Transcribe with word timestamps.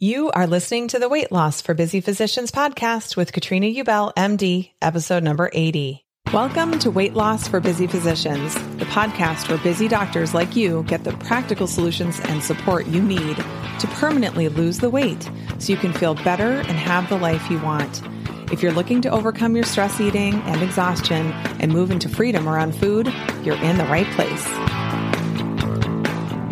You 0.00 0.32
are 0.32 0.48
listening 0.48 0.88
to 0.88 0.98
the 0.98 1.08
Weight 1.08 1.30
Loss 1.30 1.62
for 1.62 1.72
Busy 1.72 2.00
Physicians 2.00 2.50
podcast 2.50 3.16
with 3.16 3.32
Katrina 3.32 3.66
Ubel, 3.66 4.12
MD, 4.14 4.72
episode 4.82 5.22
number 5.22 5.50
80. 5.52 6.04
Welcome 6.32 6.80
to 6.80 6.90
Weight 6.90 7.14
Loss 7.14 7.46
for 7.46 7.60
Busy 7.60 7.86
Physicians, 7.86 8.54
the 8.78 8.86
podcast 8.86 9.48
where 9.48 9.58
busy 9.58 9.86
doctors 9.86 10.34
like 10.34 10.56
you 10.56 10.82
get 10.88 11.04
the 11.04 11.12
practical 11.18 11.68
solutions 11.68 12.18
and 12.24 12.42
support 12.42 12.86
you 12.88 13.00
need 13.00 13.36
to 13.36 13.86
permanently 13.92 14.48
lose 14.48 14.80
the 14.80 14.90
weight 14.90 15.30
so 15.60 15.72
you 15.72 15.78
can 15.78 15.92
feel 15.92 16.16
better 16.16 16.54
and 16.54 16.72
have 16.72 17.08
the 17.08 17.16
life 17.16 17.48
you 17.48 17.60
want. 17.60 18.02
If 18.52 18.64
you're 18.64 18.72
looking 18.72 19.00
to 19.02 19.10
overcome 19.10 19.54
your 19.54 19.64
stress 19.64 20.00
eating 20.00 20.34
and 20.42 20.60
exhaustion 20.60 21.30
and 21.60 21.72
move 21.72 21.92
into 21.92 22.08
freedom 22.08 22.48
around 22.48 22.74
food, 22.74 23.06
you're 23.44 23.62
in 23.62 23.78
the 23.78 23.84
right 23.84 24.10
place. 24.16 24.73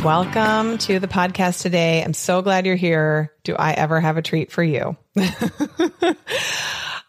Welcome 0.04 0.78
to 0.78 0.98
the 0.98 1.06
podcast 1.06 1.62
today. 1.62 2.02
I'm 2.02 2.12
so 2.12 2.42
glad 2.42 2.66
you're 2.66 2.74
here. 2.74 3.32
Do 3.44 3.54
I 3.54 3.70
ever 3.72 4.00
have 4.00 4.16
a 4.16 4.22
treat 4.22 4.50
for 4.50 4.60
you? 4.60 4.96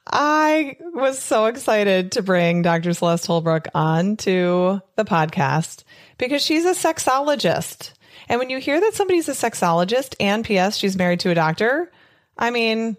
I 0.05 0.77
was 0.93 1.17
so 1.17 1.47
excited 1.47 2.11
to 2.11 2.21
bring 2.21 2.61
Dr. 2.61 2.93
Celeste 2.93 3.25
Holbrook 3.25 3.67
on 3.73 4.17
to 4.17 4.79
the 4.95 5.05
podcast 5.05 5.85
because 6.19 6.43
she's 6.43 6.65
a 6.65 6.75
sexologist. 6.75 7.93
And 8.29 8.37
when 8.37 8.51
you 8.51 8.59
hear 8.59 8.79
that 8.79 8.93
somebody's 8.93 9.27
a 9.27 9.31
sexologist 9.31 10.13
and 10.19 10.45
PS, 10.45 10.77
she's 10.77 10.95
married 10.95 11.21
to 11.21 11.31
a 11.31 11.35
doctor, 11.35 11.91
I 12.37 12.51
mean, 12.51 12.95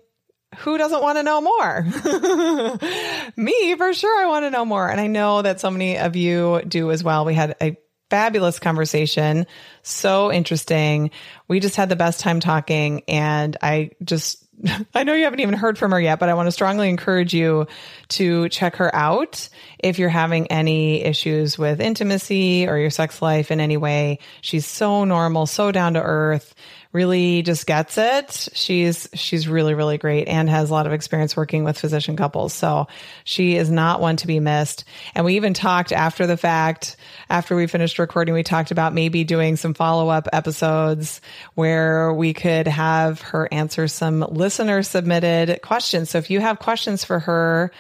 who 0.57 0.77
doesn't 0.77 1.03
want 1.03 1.19
to 1.19 1.23
know 1.23 1.41
more? 1.41 1.83
Me, 3.37 3.77
for 3.77 3.95
sure, 3.95 4.23
I 4.23 4.27
want 4.27 4.45
to 4.45 4.51
know 4.51 4.65
more. 4.65 4.91
And 4.91 5.01
I 5.01 5.07
know 5.07 5.43
that 5.43 5.61
so 5.61 5.71
many 5.71 5.99
of 5.99 6.17
you 6.17 6.63
do 6.67 6.91
as 6.91 7.05
well. 7.05 7.25
We 7.25 7.35
had 7.35 7.55
a 7.61 7.77
fabulous 8.15 8.61
conversation. 8.61 9.45
So 9.83 10.31
interesting. 10.31 11.11
We 11.49 11.59
just 11.59 11.75
had 11.75 11.89
the 11.89 11.97
best 11.97 12.21
time 12.21 12.39
talking. 12.39 13.03
And 13.09 13.57
I 13.61 13.91
just, 14.05 14.47
I 14.95 15.03
know 15.03 15.15
you 15.15 15.25
haven't 15.25 15.41
even 15.41 15.55
heard 15.55 15.77
from 15.77 15.91
her 15.91 16.01
yet, 16.01 16.21
but 16.21 16.29
I 16.29 16.35
want 16.35 16.47
to 16.47 16.53
strongly 16.53 16.89
encourage 16.89 17.35
you 17.35 17.67
to 18.11 18.49
check 18.51 18.77
her 18.77 18.95
out 18.95 19.49
if 19.81 19.99
you're 19.99 20.11
having 20.11 20.47
any 20.47 21.03
issues 21.03 21.59
with 21.59 21.81
intimacy 21.81 22.69
or 22.69 22.79
your 22.79 22.91
sex 22.91 23.21
life 23.21 23.51
in 23.51 23.59
any 23.59 23.77
way. 23.77 24.21
She's 24.43 24.65
so 24.65 25.03
normal, 25.03 25.47
so 25.47 25.73
down 25.73 25.95
to 25.95 26.01
earth 26.01 26.55
really 26.95 27.43
just 27.43 27.67
gets 27.67 27.99
it. 27.99 28.49
She's 28.55 29.09
she's 29.13 29.49
really 29.49 29.75
really 29.75 29.99
great 29.99 30.29
and 30.29 30.49
has 30.49 30.71
a 30.71 30.73
lot 30.73 30.87
of 30.87 30.93
experience 30.93 31.37
working 31.37 31.65
with 31.65 31.79
physician 31.79 32.17
couples. 32.17 32.55
So 32.55 32.87
she 33.25 33.57
is 33.57 33.71
not 33.71 34.01
one 34.01 34.17
to 34.19 34.27
be 34.27 34.41
missed. 34.41 34.85
And 35.15 35.27
we 35.27 35.35
even 35.37 35.53
talked 35.53 35.93
after 35.93 36.27
the 36.27 36.37
fact, 36.37 36.97
after 37.29 37.57
we 37.57 37.67
finished 37.67 37.99
recording, 37.99 38.33
we 38.33 38.45
talked 38.45 38.71
about 38.71 38.95
maybe 38.95 39.25
doing 39.25 39.57
some 39.57 39.75
follow-up 39.75 40.29
episodes 40.33 41.21
where 41.55 42.13
we 42.13 42.33
could 42.33 42.69
have 42.69 43.21
her 43.23 43.49
answer 43.53 43.89
some 43.89 44.21
listener 44.21 44.83
submitted 44.83 45.61
questions. 45.63 46.11
So 46.11 46.19
if 46.19 46.31
you 46.31 46.41
have 46.41 46.61
questions 46.61 47.05
for 47.05 47.19
her 47.19 47.73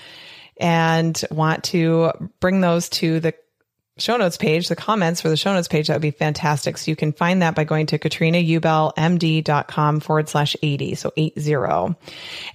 and 0.57 1.25
want 1.31 1.65
to 1.65 2.11
bring 2.41 2.61
those 2.61 2.89
to 2.89 3.21
the 3.21 3.35
show 3.99 4.17
notes 4.17 4.37
page, 4.37 4.69
the 4.69 4.77
comments 4.77 5.21
for 5.21 5.29
the 5.29 5.37
show 5.37 5.53
notes 5.53 5.69
page, 5.69 5.89
that 5.89 5.95
would 5.95 6.03
be 6.03 6.11
fantastic. 6.11 6.79
So 6.79 6.91
you 6.91 6.97
can 6.97 7.13
find 7.13 7.43
that 7.43 7.55
by 7.55 7.65
going 7.65 7.87
to 7.87 7.99
katrinaubelmd.com 7.99 10.01
forward 10.01 10.29
slash 10.29 10.57
80. 10.63 10.95
So 10.97 11.13
80. 11.17 11.97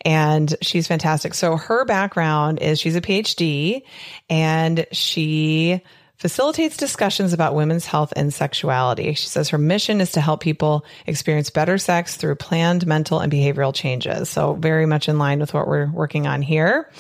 And 0.06 0.56
she's 0.62 0.88
fantastic. 0.88 1.34
So 1.34 1.58
her 1.58 1.86
background 1.86 2.60
is 2.60 2.80
she's 2.80 2.96
a 2.96 3.02
PhD 3.02 3.82
and 4.30 4.86
she 4.92 5.82
facilitates 6.20 6.76
discussions 6.76 7.32
about 7.32 7.56
women's 7.56 7.86
health 7.86 8.12
and 8.16 8.34
sexuality. 8.34 9.14
She 9.14 9.28
says 9.28 9.50
her 9.50 9.58
mission 9.58 10.02
is 10.02 10.12
to 10.12 10.22
help 10.22 10.42
people 10.42 10.86
experience 11.08 11.50
better 11.50 11.78
sex 11.78 12.18
through 12.18 12.36
planned 12.36 12.86
mental 12.86 13.20
and 13.20 13.32
behavioral 13.32 13.74
changes. 13.74 14.30
So 14.30 14.54
very 14.54 14.86
much 14.86 15.08
in 15.08 15.18
line 15.18 15.40
with 15.40 15.54
what 15.54 15.68
we're 15.68 15.90
working 15.90 16.28
on 16.28 16.42
here. 16.42 16.92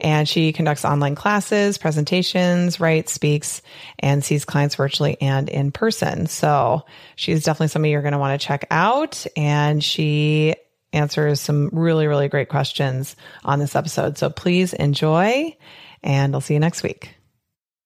And 0.00 0.28
she 0.28 0.52
conducts 0.52 0.84
online 0.84 1.14
classes, 1.14 1.78
presentations, 1.78 2.80
writes, 2.80 3.12
speaks, 3.12 3.62
and 4.00 4.24
sees 4.24 4.44
clients 4.44 4.74
virtually 4.74 5.16
and 5.20 5.48
in 5.48 5.70
person. 5.70 6.26
So 6.26 6.84
she's 7.14 7.44
definitely 7.44 7.68
somebody 7.68 7.92
you're 7.92 8.02
going 8.02 8.12
to 8.12 8.18
want 8.18 8.38
to 8.38 8.44
check 8.44 8.66
out. 8.72 9.24
And 9.36 9.82
she 9.82 10.56
answers 10.92 11.40
some 11.40 11.70
really, 11.72 12.08
really 12.08 12.28
great 12.28 12.48
questions 12.48 13.14
on 13.44 13.60
this 13.60 13.76
episode. 13.76 14.18
So 14.18 14.30
please 14.30 14.72
enjoy 14.72 15.56
and 16.02 16.34
I'll 16.34 16.40
see 16.40 16.54
you 16.54 16.60
next 16.60 16.82
week. 16.82 17.13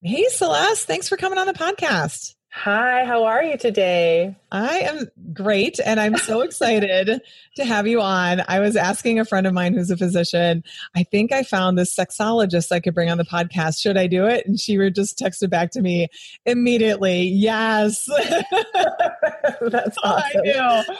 Hey, 0.00 0.26
Celeste, 0.28 0.86
thanks 0.86 1.08
for 1.08 1.16
coming 1.16 1.40
on 1.40 1.48
the 1.48 1.52
podcast. 1.52 2.36
Hi, 2.52 3.04
how 3.04 3.24
are 3.24 3.42
you 3.42 3.58
today? 3.58 4.36
I 4.52 4.78
am 4.78 5.08
great 5.32 5.80
and 5.84 5.98
I'm 5.98 6.16
so 6.16 6.42
excited 6.42 7.20
to 7.56 7.64
have 7.64 7.88
you 7.88 8.00
on. 8.00 8.42
I 8.46 8.60
was 8.60 8.76
asking 8.76 9.18
a 9.18 9.24
friend 9.24 9.44
of 9.44 9.54
mine 9.54 9.74
who's 9.74 9.90
a 9.90 9.96
physician, 9.96 10.62
I 10.94 11.02
think 11.02 11.32
I 11.32 11.42
found 11.42 11.76
this 11.76 11.96
sexologist 11.96 12.70
I 12.70 12.78
could 12.78 12.94
bring 12.94 13.10
on 13.10 13.18
the 13.18 13.24
podcast. 13.24 13.80
Should 13.82 13.96
I 13.96 14.06
do 14.06 14.24
it? 14.24 14.46
And 14.46 14.58
she 14.58 14.78
would 14.78 14.94
just 14.94 15.18
texted 15.18 15.50
back 15.50 15.72
to 15.72 15.82
me 15.82 16.06
immediately, 16.46 17.22
yes. 17.22 18.06
That's 19.60 19.98
awesome. 20.04 20.40
I 20.44 20.84
do. 20.86 20.94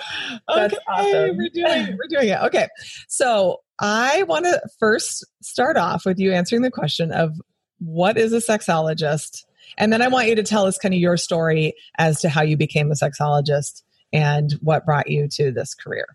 That's 0.49 0.75
okay, 0.75 0.83
awesome. 0.89 1.37
we're 1.37 1.51
doing 1.51 1.97
we're 1.97 2.09
doing 2.21 2.31
it. 2.31 2.41
Okay. 2.47 2.67
So 3.07 3.61
I 3.81 4.25
want 4.25 4.45
to 4.47 4.61
first 4.81 5.25
start 5.41 5.77
off 5.77 6.05
with 6.05 6.19
you 6.19 6.33
answering 6.33 6.63
the 6.63 6.71
question 6.71 7.13
of 7.13 7.41
what 7.79 8.17
is 8.19 8.33
a 8.33 8.39
sexologist? 8.39 9.45
And 9.77 9.93
then 9.93 10.03
I 10.03 10.09
want 10.09 10.29
you 10.29 10.35
to 10.35 10.43
tell 10.43 10.67
us 10.67 10.79
kind 10.79 10.95
of 10.95 11.01
your 11.01 11.17
story 11.17 11.75
as 11.99 12.21
to 12.23 12.29
how 12.29 12.43
you 12.43 12.57
became 12.57 12.91
a 12.91 12.95
sexologist 12.95 13.83
and 14.13 14.53
what 14.63 14.87
brought 14.87 15.09
you 15.09 15.29
to 15.33 15.51
this 15.51 15.75
career. 15.75 16.07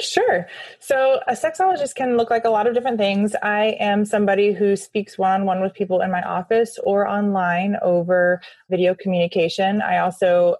Sure. 0.00 0.48
So, 0.80 1.20
a 1.28 1.34
sexologist 1.34 1.94
can 1.94 2.16
look 2.16 2.28
like 2.28 2.44
a 2.44 2.50
lot 2.50 2.66
of 2.66 2.74
different 2.74 2.98
things. 2.98 3.36
I 3.44 3.76
am 3.78 4.04
somebody 4.04 4.52
who 4.52 4.74
speaks 4.74 5.16
one 5.16 5.42
on 5.42 5.46
one 5.46 5.60
with 5.60 5.72
people 5.72 6.00
in 6.00 6.10
my 6.10 6.22
office 6.22 6.78
or 6.82 7.06
online 7.06 7.76
over 7.80 8.40
video 8.68 8.96
communication. 8.96 9.80
I 9.80 9.98
also 9.98 10.56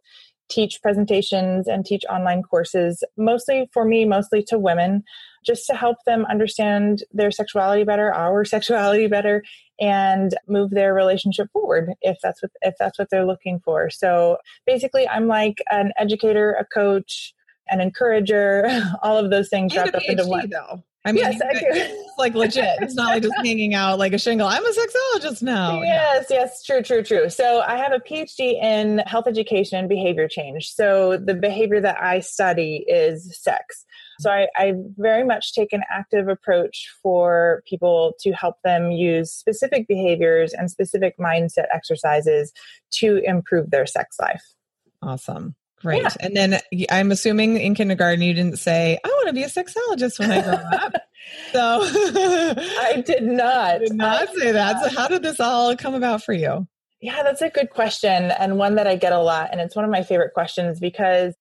teach 0.48 0.80
presentations 0.82 1.66
and 1.66 1.84
teach 1.84 2.04
online 2.08 2.42
courses, 2.42 3.02
mostly 3.16 3.68
for 3.72 3.84
me, 3.84 4.04
mostly 4.04 4.42
to 4.44 4.58
women, 4.58 5.02
just 5.44 5.66
to 5.66 5.74
help 5.74 5.96
them 6.06 6.24
understand 6.26 7.02
their 7.12 7.32
sexuality 7.32 7.82
better, 7.82 8.14
our 8.14 8.44
sexuality 8.44 9.08
better, 9.08 9.42
and 9.80 10.34
move 10.46 10.70
their 10.70 10.94
relationship 10.94 11.50
forward 11.52 11.92
if 12.00 12.18
that's 12.22 12.42
what 12.42 12.52
if 12.62 12.74
that's 12.78 12.98
what 12.98 13.10
they're 13.10 13.26
looking 13.26 13.60
for. 13.60 13.90
So 13.90 14.38
basically 14.66 15.08
I'm 15.08 15.26
like 15.26 15.62
an 15.70 15.92
educator, 15.98 16.52
a 16.52 16.64
coach, 16.64 17.34
an 17.68 17.80
encourager, 17.80 18.66
all 19.02 19.18
of 19.18 19.30
those 19.30 19.48
things 19.48 19.74
wrapped 19.76 19.94
up 19.94 20.02
into 20.06 20.26
one. 20.26 20.50
though. 20.50 20.82
I 21.06 21.12
mean, 21.12 21.22
yes, 21.22 21.38
I 21.42 21.48
it's 21.52 22.18
like 22.18 22.34
legit. 22.34 22.78
It's 22.80 22.94
not 22.94 23.08
like 23.10 23.22
just 23.22 23.34
hanging 23.36 23.74
out 23.74 23.98
like 23.98 24.14
a 24.14 24.18
shingle. 24.18 24.46
I'm 24.46 24.64
a 24.64 24.70
sexologist 24.70 25.42
now. 25.42 25.82
Yes, 25.94 26.26
yes, 26.30 26.62
true, 26.62 26.80
true, 26.82 27.02
true. 27.02 27.28
So 27.28 27.60
I 27.60 27.76
have 27.76 27.92
a 27.92 27.98
PhD 27.98 28.54
in 28.62 28.98
health 29.00 29.26
education 29.26 29.78
and 29.78 29.88
behavior 29.88 30.28
change. 30.28 30.72
So 30.72 31.18
the 31.18 31.34
behavior 31.34 31.80
that 31.82 32.02
I 32.02 32.20
study 32.20 32.86
is 32.88 33.38
sex. 33.38 33.84
So 34.20 34.30
I, 34.30 34.48
I 34.56 34.74
very 34.96 35.24
much 35.24 35.54
take 35.54 35.72
an 35.72 35.82
active 35.90 36.28
approach 36.28 36.88
for 37.02 37.62
people 37.66 38.14
to 38.20 38.32
help 38.32 38.56
them 38.62 38.90
use 38.90 39.32
specific 39.32 39.88
behaviors 39.88 40.52
and 40.52 40.70
specific 40.70 41.18
mindset 41.18 41.66
exercises 41.72 42.52
to 42.92 43.20
improve 43.24 43.70
their 43.70 43.86
sex 43.86 44.16
life. 44.20 44.42
Awesome. 45.02 45.54
Great. 45.84 46.02
Yeah. 46.02 46.10
And 46.20 46.34
then 46.34 46.60
I'm 46.90 47.12
assuming 47.12 47.58
in 47.58 47.74
kindergarten 47.74 48.22
you 48.22 48.32
didn't 48.32 48.58
say, 48.58 48.98
I 49.04 49.08
want 49.08 49.28
to 49.28 49.34
be 49.34 49.42
a 49.42 49.48
sexologist 49.48 50.18
when 50.18 50.32
I 50.32 50.40
grow 50.42 50.54
up. 50.54 50.94
So 51.52 51.80
I 51.82 53.02
did 53.04 53.22
not. 53.22 53.80
did 53.80 53.94
not 53.94 54.28
say 54.34 54.52
that. 54.52 54.84
So 54.84 54.94
how 54.94 55.08
did 55.08 55.22
this 55.22 55.40
all 55.40 55.74
come 55.74 55.94
about 55.94 56.22
for 56.22 56.34
you? 56.34 56.68
Yeah, 57.00 57.22
that's 57.22 57.40
a 57.40 57.48
good 57.48 57.70
question 57.70 58.30
and 58.30 58.58
one 58.58 58.74
that 58.74 58.86
I 58.86 58.96
get 58.96 59.14
a 59.14 59.20
lot 59.20 59.48
and 59.50 59.58
it's 59.58 59.74
one 59.74 59.86
of 59.86 59.90
my 59.90 60.02
favorite 60.02 60.34
questions 60.34 60.80
because 60.80 61.34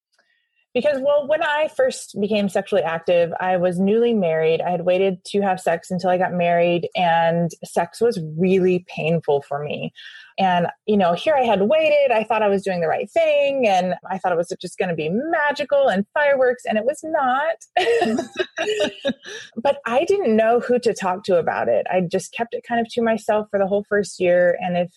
because 0.73 0.99
well 0.99 1.27
when 1.27 1.43
I 1.43 1.69
first 1.75 2.19
became 2.19 2.49
sexually 2.49 2.83
active, 2.83 3.31
I 3.39 3.57
was 3.57 3.79
newly 3.79 4.13
married. 4.13 4.61
I 4.61 4.71
had 4.71 4.85
waited 4.85 5.23
to 5.25 5.41
have 5.41 5.59
sex 5.59 5.91
until 5.91 6.09
I 6.09 6.17
got 6.17 6.33
married 6.33 6.89
and 6.95 7.51
sex 7.63 8.01
was 8.01 8.19
really 8.37 8.85
painful 8.87 9.43
for 9.43 9.63
me. 9.63 9.93
And 10.39 10.67
you 10.87 10.97
know, 10.97 11.13
here 11.13 11.35
I 11.35 11.43
had 11.43 11.61
waited, 11.61 12.11
I 12.11 12.23
thought 12.23 12.41
I 12.41 12.47
was 12.47 12.63
doing 12.63 12.81
the 12.81 12.87
right 12.87 13.09
thing 13.09 13.67
and 13.67 13.95
I 14.09 14.17
thought 14.17 14.31
it 14.31 14.37
was 14.37 14.51
just 14.59 14.77
going 14.77 14.89
to 14.89 14.95
be 14.95 15.09
magical 15.09 15.89
and 15.89 16.05
fireworks 16.13 16.63
and 16.65 16.77
it 16.77 16.85
was 16.85 17.01
not. 17.03 17.55
but 19.55 19.79
I 19.85 20.05
didn't 20.05 20.35
know 20.35 20.59
who 20.59 20.79
to 20.79 20.93
talk 20.93 21.23
to 21.25 21.37
about 21.37 21.69
it. 21.69 21.85
I 21.91 22.01
just 22.01 22.33
kept 22.33 22.55
it 22.55 22.65
kind 22.67 22.81
of 22.81 22.91
to 22.93 23.01
myself 23.01 23.47
for 23.51 23.59
the 23.59 23.67
whole 23.67 23.85
first 23.87 24.19
year 24.19 24.57
and 24.59 24.75
if 24.77 24.91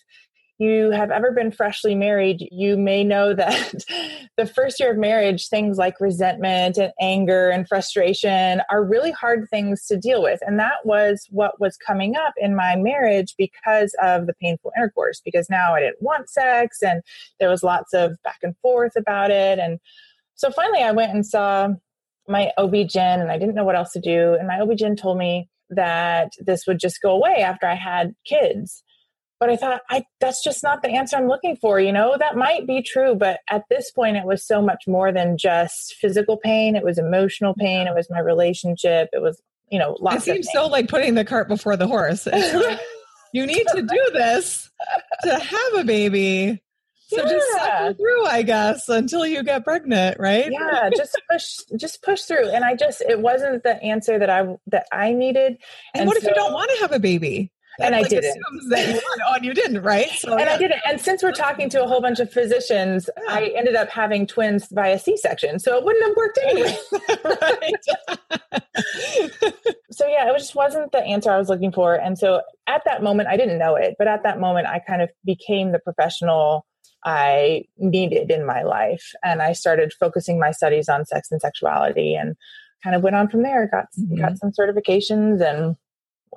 you 0.59 0.91
have 0.91 1.11
ever 1.11 1.31
been 1.31 1.51
freshly 1.51 1.93
married, 1.93 2.47
you 2.51 2.77
may 2.77 3.03
know 3.03 3.33
that 3.33 3.85
the 4.37 4.45
first 4.45 4.79
year 4.79 4.91
of 4.91 4.97
marriage, 4.97 5.49
things 5.49 5.77
like 5.77 5.99
resentment 5.99 6.77
and 6.77 6.91
anger 6.99 7.49
and 7.49 7.67
frustration 7.67 8.61
are 8.69 8.83
really 8.83 9.11
hard 9.11 9.47
things 9.49 9.85
to 9.85 9.97
deal 9.97 10.23
with. 10.23 10.39
And 10.45 10.59
that 10.59 10.85
was 10.85 11.27
what 11.29 11.59
was 11.59 11.77
coming 11.77 12.15
up 12.15 12.33
in 12.37 12.55
my 12.55 12.75
marriage 12.75 13.35
because 13.37 13.93
of 14.01 14.25
the 14.25 14.33
painful 14.33 14.71
intercourse, 14.75 15.21
because 15.23 15.49
now 15.49 15.75
I 15.75 15.81
didn't 15.81 16.01
want 16.01 16.29
sex 16.29 16.81
and 16.81 17.01
there 17.39 17.49
was 17.49 17.63
lots 17.63 17.93
of 17.93 18.17
back 18.23 18.39
and 18.41 18.55
forth 18.61 18.95
about 18.95 19.31
it. 19.31 19.59
And 19.59 19.79
so 20.35 20.49
finally, 20.51 20.81
I 20.81 20.91
went 20.91 21.13
and 21.13 21.25
saw 21.25 21.69
my 22.27 22.51
OB-GYN 22.57 23.21
and 23.21 23.31
I 23.31 23.37
didn't 23.37 23.55
know 23.55 23.63
what 23.63 23.75
else 23.75 23.91
to 23.93 24.01
do. 24.01 24.33
And 24.33 24.47
my 24.47 24.59
OB-GYN 24.59 24.99
told 24.99 25.17
me 25.17 25.49
that 25.69 26.31
this 26.39 26.65
would 26.67 26.79
just 26.79 27.01
go 27.01 27.11
away 27.11 27.37
after 27.37 27.67
I 27.67 27.75
had 27.75 28.15
kids 28.25 28.83
but 29.39 29.49
I 29.49 29.55
thought 29.55 29.81
I 29.89 30.05
that's 30.19 30.43
just 30.43 30.63
not 30.63 30.81
the 30.81 30.89
answer 30.89 31.15
I'm 31.17 31.27
looking 31.27 31.55
for, 31.55 31.79
you 31.79 31.91
know. 31.91 32.15
That 32.17 32.35
might 32.35 32.65
be 32.67 32.81
true, 32.81 33.15
but 33.15 33.39
at 33.49 33.63
this 33.69 33.91
point 33.91 34.17
it 34.17 34.25
was 34.25 34.43
so 34.45 34.61
much 34.61 34.83
more 34.87 35.11
than 35.11 35.37
just 35.37 35.95
physical 35.95 36.37
pain, 36.37 36.75
it 36.75 36.83
was 36.83 36.97
emotional 36.97 37.53
pain, 37.53 37.87
it 37.87 37.95
was 37.95 38.09
my 38.09 38.19
relationship, 38.19 39.09
it 39.13 39.21
was, 39.21 39.41
you 39.69 39.79
know, 39.79 39.93
It 39.93 40.01
lots 40.01 40.15
of 40.27 40.33
seems 40.35 40.49
so 40.51 40.67
like 40.67 40.87
putting 40.87 41.15
the 41.15 41.25
cart 41.25 41.47
before 41.47 41.77
the 41.77 41.87
horse. 41.87 42.25
Like, 42.25 42.79
you 43.33 43.45
need 43.45 43.67
to 43.75 43.81
do 43.81 44.09
this 44.13 44.69
to 45.23 45.37
have 45.37 45.73
a 45.75 45.83
baby. 45.83 46.61
So 47.09 47.21
just 47.21 47.47
Yeah. 47.55 47.63
suffer 47.63 47.93
through, 47.93 48.25
I 48.25 48.41
guess, 48.43 48.89
until 48.89 49.25
you 49.25 49.41
get 49.43 49.63
pregnant, 49.63 50.19
right? 50.19 50.51
yeah, 50.51 50.89
just 50.95 51.17
push 51.31 51.59
just 51.77 52.01
push 52.03 52.23
through. 52.23 52.49
And 52.49 52.65
I 52.65 52.75
just 52.75 53.01
it 53.01 53.21
wasn't 53.21 53.63
the 53.63 53.81
answer 53.81 54.19
that 54.19 54.29
I 54.29 54.57
that 54.67 54.87
I 54.91 55.13
needed. 55.13 55.57
And, 55.93 56.01
And 56.01 56.07
what 56.07 56.17
if 56.17 56.23
you 56.23 56.33
don't 56.33 56.51
want 56.53 56.69
to 56.71 56.77
have 56.81 56.91
a 56.91 56.99
baby? 56.99 57.51
And 57.79 57.93
That, 57.93 58.05
I 58.05 58.07
didn't. 58.07 58.41
that 58.69 58.87
you 58.87 59.01
oh, 59.27 59.33
and 59.35 59.45
you 59.45 59.53
didn't, 59.53 59.83
right? 59.83 60.09
So 60.09 60.31
and 60.31 60.41
yeah. 60.41 60.53
I 60.53 60.57
didn't. 60.57 60.81
And 60.87 60.99
since 60.99 61.21
we're 61.21 61.31
talking 61.31 61.69
to 61.69 61.83
a 61.83 61.87
whole 61.87 62.01
bunch 62.01 62.19
of 62.19 62.31
physicians, 62.31 63.07
I 63.29 63.53
ended 63.55 63.75
up 63.75 63.89
having 63.89 64.25
twins 64.25 64.67
via 64.71 64.97
C-section. 64.97 65.59
So 65.59 65.77
it 65.77 65.83
wouldn't 65.83 66.05
have 66.07 66.15
worked 66.15 66.39
anyway. 66.43 66.75
so 69.91 70.07
yeah, 70.07 70.29
it 70.31 70.37
just 70.37 70.55
wasn't 70.55 70.91
the 70.91 70.99
answer 71.03 71.31
I 71.31 71.37
was 71.37 71.49
looking 71.49 71.71
for. 71.71 71.95
And 71.95 72.17
so 72.17 72.41
at 72.67 72.83
that 72.85 73.03
moment, 73.03 73.29
I 73.29 73.37
didn't 73.37 73.57
know 73.59 73.75
it, 73.75 73.95
but 73.97 74.07
at 74.07 74.23
that 74.23 74.39
moment, 74.39 74.67
I 74.67 74.79
kind 74.79 75.01
of 75.01 75.09
became 75.25 75.71
the 75.71 75.79
professional 75.79 76.65
I 77.05 77.63
needed 77.77 78.31
in 78.31 78.45
my 78.45 78.63
life, 78.63 79.13
and 79.23 79.41
I 79.41 79.53
started 79.53 79.93
focusing 79.93 80.39
my 80.39 80.51
studies 80.51 80.89
on 80.89 81.05
sex 81.05 81.31
and 81.31 81.39
sexuality, 81.39 82.15
and 82.15 82.35
kind 82.83 82.95
of 82.95 83.03
went 83.03 83.15
on 83.15 83.29
from 83.29 83.43
there. 83.43 83.67
Got 83.71 83.85
Mhm. 83.99 84.19
got 84.19 84.37
some 84.39 84.51
certifications, 84.51 85.39
and 85.41 85.75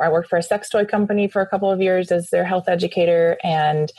I 0.01 0.09
worked 0.09 0.29
for 0.29 0.39
a 0.39 0.43
sex 0.43 0.69
toy 0.69 0.85
company 0.85 1.29
for 1.29 1.43
a 1.43 1.47
couple 1.47 1.71
of 1.71 1.81
years 1.81 2.13
as 2.13 2.31
their 2.31 2.45
health 2.45 2.69
educator, 2.69 3.39
and 3.43 3.91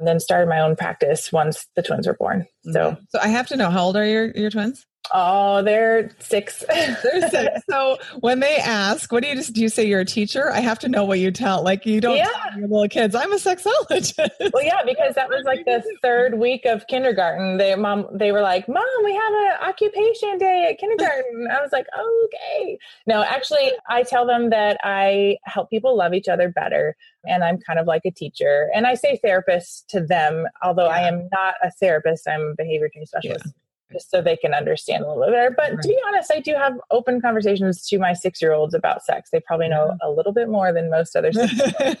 then 0.00 0.20
started 0.20 0.48
my 0.48 0.60
own 0.60 0.76
practice 0.76 1.32
once 1.32 1.66
the 1.76 1.82
twins 1.82 2.06
were 2.06 2.14
born. 2.14 2.46
So, 2.72 2.96
so 3.08 3.18
I 3.20 3.28
have 3.28 3.46
to 3.48 3.56
know 3.56 3.70
how 3.70 3.84
old 3.84 3.96
are 3.96 4.06
your 4.06 4.30
your 4.32 4.50
twins? 4.50 4.86
Oh, 5.12 5.62
they're 5.62 6.10
six. 6.18 6.64
They're 6.68 7.28
six. 7.30 7.60
so 7.70 7.98
when 8.20 8.40
they 8.40 8.56
ask, 8.56 9.10
what 9.12 9.22
do 9.22 9.28
you 9.28 9.34
just 9.34 9.52
do? 9.52 9.60
You 9.62 9.68
say 9.68 9.86
you're 9.86 10.00
a 10.00 10.04
teacher? 10.04 10.50
I 10.50 10.60
have 10.60 10.78
to 10.80 10.88
know 10.88 11.04
what 11.04 11.18
you 11.18 11.30
tell. 11.30 11.62
Like 11.62 11.86
you 11.86 12.00
don't 12.00 12.16
Yeah. 12.16 12.26
tell 12.50 12.58
your 12.58 12.68
little 12.68 12.88
kids. 12.88 13.14
I'm 13.14 13.32
a 13.32 13.36
sexologist. 13.36 14.30
Well, 14.52 14.64
yeah, 14.64 14.82
because 14.84 15.14
that 15.14 15.28
was 15.28 15.42
like 15.44 15.64
the 15.64 15.82
third 16.02 16.38
week 16.38 16.64
of 16.66 16.86
kindergarten. 16.86 17.56
They 17.58 17.74
mom, 17.74 18.06
they 18.12 18.32
were 18.32 18.40
like, 18.42 18.68
"Mom, 18.68 18.84
we 19.04 19.12
have 19.14 19.32
an 19.32 19.68
occupation 19.68 20.38
day 20.38 20.68
at 20.70 20.78
kindergarten." 20.78 21.48
I 21.50 21.60
was 21.60 21.72
like, 21.72 21.86
"Okay." 21.98 22.78
No, 23.06 23.22
actually, 23.22 23.72
I 23.88 24.02
tell 24.02 24.26
them 24.26 24.50
that 24.50 24.78
I 24.84 25.38
help 25.44 25.70
people 25.70 25.96
love 25.96 26.14
each 26.14 26.28
other 26.28 26.48
better, 26.48 26.96
and 27.26 27.42
I'm 27.44 27.58
kind 27.58 27.78
of 27.78 27.86
like 27.86 28.02
a 28.04 28.10
teacher. 28.10 28.68
And 28.74 28.86
I 28.86 28.94
say 28.94 29.18
therapist 29.22 29.88
to 29.90 30.00
them, 30.00 30.46
although 30.62 30.86
I 30.88 31.00
am 31.08 31.28
not 31.32 31.54
a 31.62 31.70
therapist. 31.70 32.28
I'm 32.28 32.40
a 32.40 32.54
behavior 32.56 32.88
change 32.88 33.08
specialist. 33.08 33.54
Just 33.92 34.10
so 34.10 34.20
they 34.20 34.36
can 34.36 34.52
understand 34.52 35.04
a 35.04 35.08
little 35.08 35.24
bit 35.26 35.32
better. 35.32 35.54
But 35.56 35.82
to 35.82 35.88
be 35.88 35.98
honest, 36.08 36.30
I 36.32 36.40
do 36.40 36.52
have 36.54 36.74
open 36.90 37.22
conversations 37.22 37.86
to 37.88 37.98
my 37.98 38.12
six 38.12 38.42
year 38.42 38.52
olds 38.52 38.74
about 38.74 39.02
sex. 39.02 39.30
They 39.30 39.40
probably 39.40 39.68
know 39.68 39.96
a 40.02 40.10
little 40.10 40.32
bit 40.32 40.48
more 40.48 40.72
than 40.72 40.90
most 40.90 41.16
other 41.16 41.32
six 41.32 41.52
I 41.72 41.96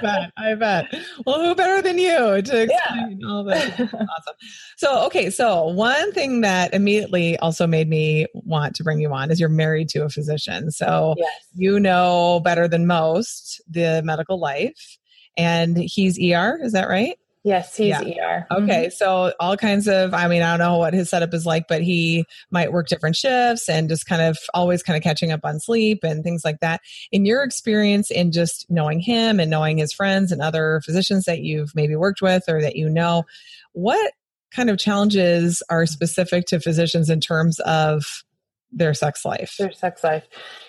bet. 0.00 0.32
I 0.36 0.54
bet. 0.54 0.94
Well, 1.26 1.40
who 1.40 1.54
better 1.54 1.82
than 1.82 1.98
you 1.98 2.40
to 2.40 2.62
explain 2.62 3.20
all 3.24 3.44
this? 3.44 3.80
Awesome. 3.80 4.34
So, 4.76 5.04
okay. 5.06 5.30
So, 5.30 5.66
one 5.68 6.12
thing 6.12 6.40
that 6.40 6.72
immediately 6.72 7.36
also 7.38 7.66
made 7.66 7.88
me 7.88 8.26
want 8.32 8.74
to 8.76 8.84
bring 8.84 9.00
you 9.00 9.12
on 9.12 9.30
is 9.30 9.38
you're 9.38 9.48
married 9.48 9.88
to 9.90 10.04
a 10.04 10.08
physician. 10.08 10.70
So, 10.70 11.14
yes. 11.18 11.30
you 11.54 11.78
know 11.78 12.40
better 12.44 12.66
than 12.66 12.86
most 12.86 13.60
the 13.68 14.02
medical 14.04 14.38
life. 14.38 14.98
And 15.36 15.76
he's 15.76 16.18
ER, 16.18 16.58
is 16.62 16.72
that 16.72 16.88
right? 16.88 17.18
Yes, 17.44 17.76
he's 17.76 17.88
Yeah. 17.88 18.00
ER. 18.00 18.46
Okay, 18.50 18.88
so 18.88 19.34
all 19.38 19.54
kinds 19.58 19.86
of, 19.86 20.14
I 20.14 20.28
mean, 20.28 20.40
I 20.40 20.56
don't 20.56 20.66
know 20.66 20.78
what 20.78 20.94
his 20.94 21.10
setup 21.10 21.34
is 21.34 21.44
like, 21.44 21.68
but 21.68 21.82
he 21.82 22.24
might 22.50 22.72
work 22.72 22.88
different 22.88 23.16
shifts 23.16 23.68
and 23.68 23.86
just 23.86 24.06
kind 24.06 24.22
of 24.22 24.38
always 24.54 24.82
kind 24.82 24.96
of 24.96 25.02
catching 25.02 25.30
up 25.30 25.40
on 25.44 25.60
sleep 25.60 26.04
and 26.04 26.24
things 26.24 26.42
like 26.42 26.60
that. 26.60 26.80
In 27.12 27.26
your 27.26 27.42
experience 27.42 28.10
in 28.10 28.32
just 28.32 28.64
knowing 28.70 28.98
him 28.98 29.40
and 29.40 29.50
knowing 29.50 29.76
his 29.76 29.92
friends 29.92 30.32
and 30.32 30.40
other 30.40 30.80
physicians 30.86 31.26
that 31.26 31.40
you've 31.40 31.74
maybe 31.74 31.94
worked 31.96 32.22
with 32.22 32.44
or 32.48 32.62
that 32.62 32.76
you 32.76 32.88
know, 32.88 33.24
what 33.72 34.14
kind 34.50 34.70
of 34.70 34.78
challenges 34.78 35.62
are 35.68 35.84
specific 35.84 36.46
to 36.46 36.60
physicians 36.60 37.10
in 37.10 37.20
terms 37.20 37.60
of 37.60 38.24
their 38.72 38.94
sex 38.94 39.22
life? 39.24 39.56
their 39.58 39.70
sex 39.70 40.02
life. 40.02 40.24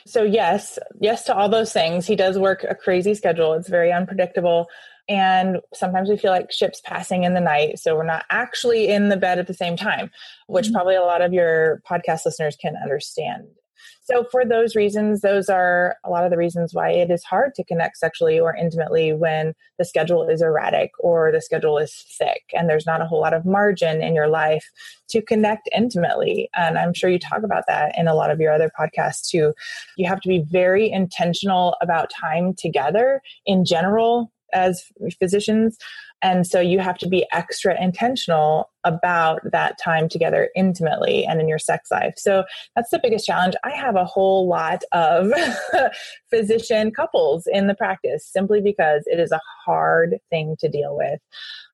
So 0.05 0.23
yes, 0.23 0.77
yes 0.99 1.23
to 1.25 1.35
all 1.35 1.47
those 1.47 1.71
things. 1.71 2.05
He 2.05 2.17
does 2.17 2.37
work 2.37 2.65
a 2.67 2.75
crazy 2.75 3.13
schedule. 3.13 3.53
It's 3.53 3.69
very 3.69 3.93
unpredictable. 3.93 4.67
And 5.07 5.57
sometimes 5.73 6.09
we 6.09 6.17
feel 6.17 6.31
like 6.31 6.51
ships 6.51 6.81
passing 6.83 7.23
in 7.23 7.33
the 7.33 7.41
night. 7.41 7.79
So 7.79 7.95
we're 7.95 8.05
not 8.05 8.25
actually 8.29 8.89
in 8.89 9.09
the 9.09 9.17
bed 9.17 9.39
at 9.39 9.47
the 9.47 9.53
same 9.53 9.77
time, 9.77 10.09
which 10.47 10.67
Mhm. 10.67 10.73
probably 10.73 10.95
a 10.95 11.01
lot 11.01 11.21
of 11.21 11.33
your 11.33 11.81
podcast 11.87 12.25
listeners 12.25 12.55
can 12.55 12.75
understand. 12.75 13.47
So, 14.03 14.23
for 14.23 14.45
those 14.45 14.75
reasons, 14.75 15.21
those 15.21 15.49
are 15.49 15.97
a 16.03 16.11
lot 16.11 16.25
of 16.25 16.31
the 16.31 16.37
reasons 16.37 16.75
why 16.75 16.91
it 16.91 17.09
is 17.09 17.23
hard 17.23 17.55
to 17.55 17.63
connect 17.63 17.97
sexually 17.97 18.39
or 18.39 18.55
intimately 18.55 19.13
when 19.13 19.55
the 19.79 19.85
schedule 19.85 20.27
is 20.29 20.43
erratic 20.43 20.91
or 20.99 21.31
the 21.31 21.41
schedule 21.41 21.79
is 21.79 22.05
thick 22.17 22.43
and 22.53 22.69
there's 22.69 22.85
not 22.85 23.01
a 23.01 23.05
whole 23.05 23.19
lot 23.19 23.33
of 23.33 23.45
margin 23.45 24.03
in 24.03 24.13
your 24.13 24.27
life 24.27 24.69
to 25.09 25.23
connect 25.23 25.67
intimately. 25.75 26.49
And 26.55 26.77
I'm 26.77 26.93
sure 26.93 27.09
you 27.09 27.17
talk 27.17 27.41
about 27.43 27.63
that 27.67 27.97
in 27.97 28.07
a 28.07 28.13
lot 28.13 28.29
of 28.29 28.39
your 28.39 28.53
other 28.53 28.71
podcasts 28.79 29.27
too. 29.27 29.55
You 29.97 30.07
have 30.07 30.21
to 30.21 30.29
be 30.29 30.39
very 30.39 30.89
intentional 30.89 31.75
about 31.81 32.11
time 32.11 32.53
together 32.53 33.21
in 33.47 33.65
general 33.65 34.31
as 34.55 34.85
physicians 35.19 35.77
and 36.21 36.47
so 36.47 36.59
you 36.59 36.79
have 36.79 36.97
to 36.99 37.07
be 37.07 37.25
extra 37.31 37.79
intentional 37.79 38.71
about 38.83 39.41
that 39.51 39.77
time 39.77 40.09
together 40.09 40.49
intimately 40.55 41.25
and 41.25 41.39
in 41.39 41.47
your 41.47 41.59
sex 41.59 41.91
life. 41.91 42.13
So 42.17 42.45
that's 42.75 42.89
the 42.89 42.99
biggest 42.99 43.25
challenge. 43.25 43.55
I 43.63 43.71
have 43.71 43.95
a 43.95 44.05
whole 44.05 44.47
lot 44.47 44.83
of 44.91 45.31
physician 46.29 46.91
couples 46.91 47.47
in 47.51 47.67
the 47.67 47.75
practice 47.75 48.27
simply 48.27 48.61
because 48.61 49.03
it 49.05 49.19
is 49.19 49.31
a 49.31 49.41
hard 49.65 50.17
thing 50.29 50.55
to 50.61 50.69
deal 50.69 50.97
with. 50.97 51.19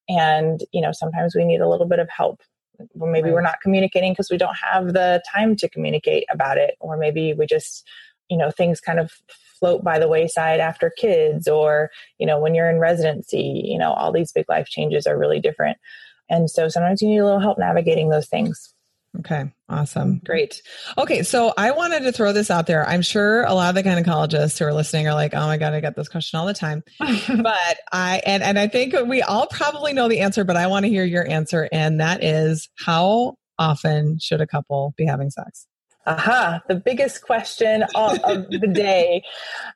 And, 0.09 0.61
you 0.73 0.81
know, 0.81 0.91
sometimes 0.91 1.35
we 1.35 1.45
need 1.45 1.61
a 1.61 1.69
little 1.69 1.87
bit 1.87 1.99
of 1.99 2.09
help 2.09 2.41
well, 2.93 3.11
maybe 3.11 3.25
right. 3.25 3.33
we're 3.35 3.41
not 3.41 3.61
communicating 3.61 4.11
because 4.11 4.31
we 4.31 4.37
don't 4.37 4.57
have 4.57 4.93
the 4.93 5.21
time 5.31 5.55
to 5.55 5.69
communicate 5.69 6.25
about 6.31 6.57
it 6.57 6.75
or 6.79 6.97
maybe 6.97 7.31
we 7.31 7.45
just 7.45 7.87
you 8.27 8.35
know 8.35 8.49
things 8.49 8.81
kind 8.81 8.99
of 8.99 9.11
float 9.61 9.83
by 9.83 9.97
the 9.97 10.09
wayside 10.09 10.59
after 10.59 10.91
kids 10.97 11.47
or 11.47 11.89
you 12.17 12.25
know 12.25 12.37
when 12.39 12.53
you're 12.53 12.69
in 12.69 12.79
residency 12.79 13.61
you 13.63 13.77
know 13.77 13.93
all 13.93 14.11
these 14.11 14.33
big 14.33 14.45
life 14.49 14.67
changes 14.67 15.07
are 15.07 15.17
really 15.17 15.39
different 15.39 15.77
and 16.29 16.49
so 16.49 16.67
sometimes 16.67 17.01
you 17.01 17.07
need 17.07 17.19
a 17.19 17.23
little 17.23 17.39
help 17.39 17.57
navigating 17.57 18.09
those 18.09 18.27
things 18.27 18.73
Okay, 19.19 19.51
awesome. 19.67 20.21
Great. 20.25 20.61
Okay, 20.97 21.23
so 21.23 21.53
I 21.57 21.71
wanted 21.71 22.03
to 22.03 22.13
throw 22.13 22.31
this 22.31 22.49
out 22.49 22.65
there. 22.65 22.87
I'm 22.87 23.01
sure 23.01 23.43
a 23.43 23.53
lot 23.53 23.67
of 23.67 23.75
the 23.75 23.83
gynecologists 23.83 24.57
who 24.57 24.63
are 24.63 24.73
listening 24.73 25.05
are 25.05 25.13
like, 25.13 25.33
"Oh 25.33 25.47
my 25.47 25.57
god, 25.57 25.73
I 25.73 25.81
get 25.81 25.97
this 25.97 26.07
question 26.07 26.39
all 26.39 26.45
the 26.45 26.53
time." 26.53 26.81
but 26.99 27.77
I 27.91 28.21
and 28.25 28.41
and 28.41 28.57
I 28.57 28.69
think 28.69 28.95
we 29.05 29.21
all 29.21 29.47
probably 29.47 29.91
know 29.91 30.07
the 30.07 30.21
answer, 30.21 30.45
but 30.45 30.55
I 30.55 30.67
want 30.67 30.85
to 30.85 30.89
hear 30.89 31.03
your 31.03 31.27
answer 31.27 31.67
and 31.73 31.99
that 31.99 32.23
is 32.23 32.69
how 32.77 33.35
often 33.59 34.17
should 34.19 34.41
a 34.41 34.47
couple 34.47 34.93
be 34.97 35.05
having 35.05 35.29
sex? 35.29 35.67
Aha, 36.07 36.61
the 36.67 36.75
biggest 36.75 37.21
question 37.21 37.83
of, 37.95 38.17
of 38.23 38.49
the 38.49 38.67
day, 38.73 39.23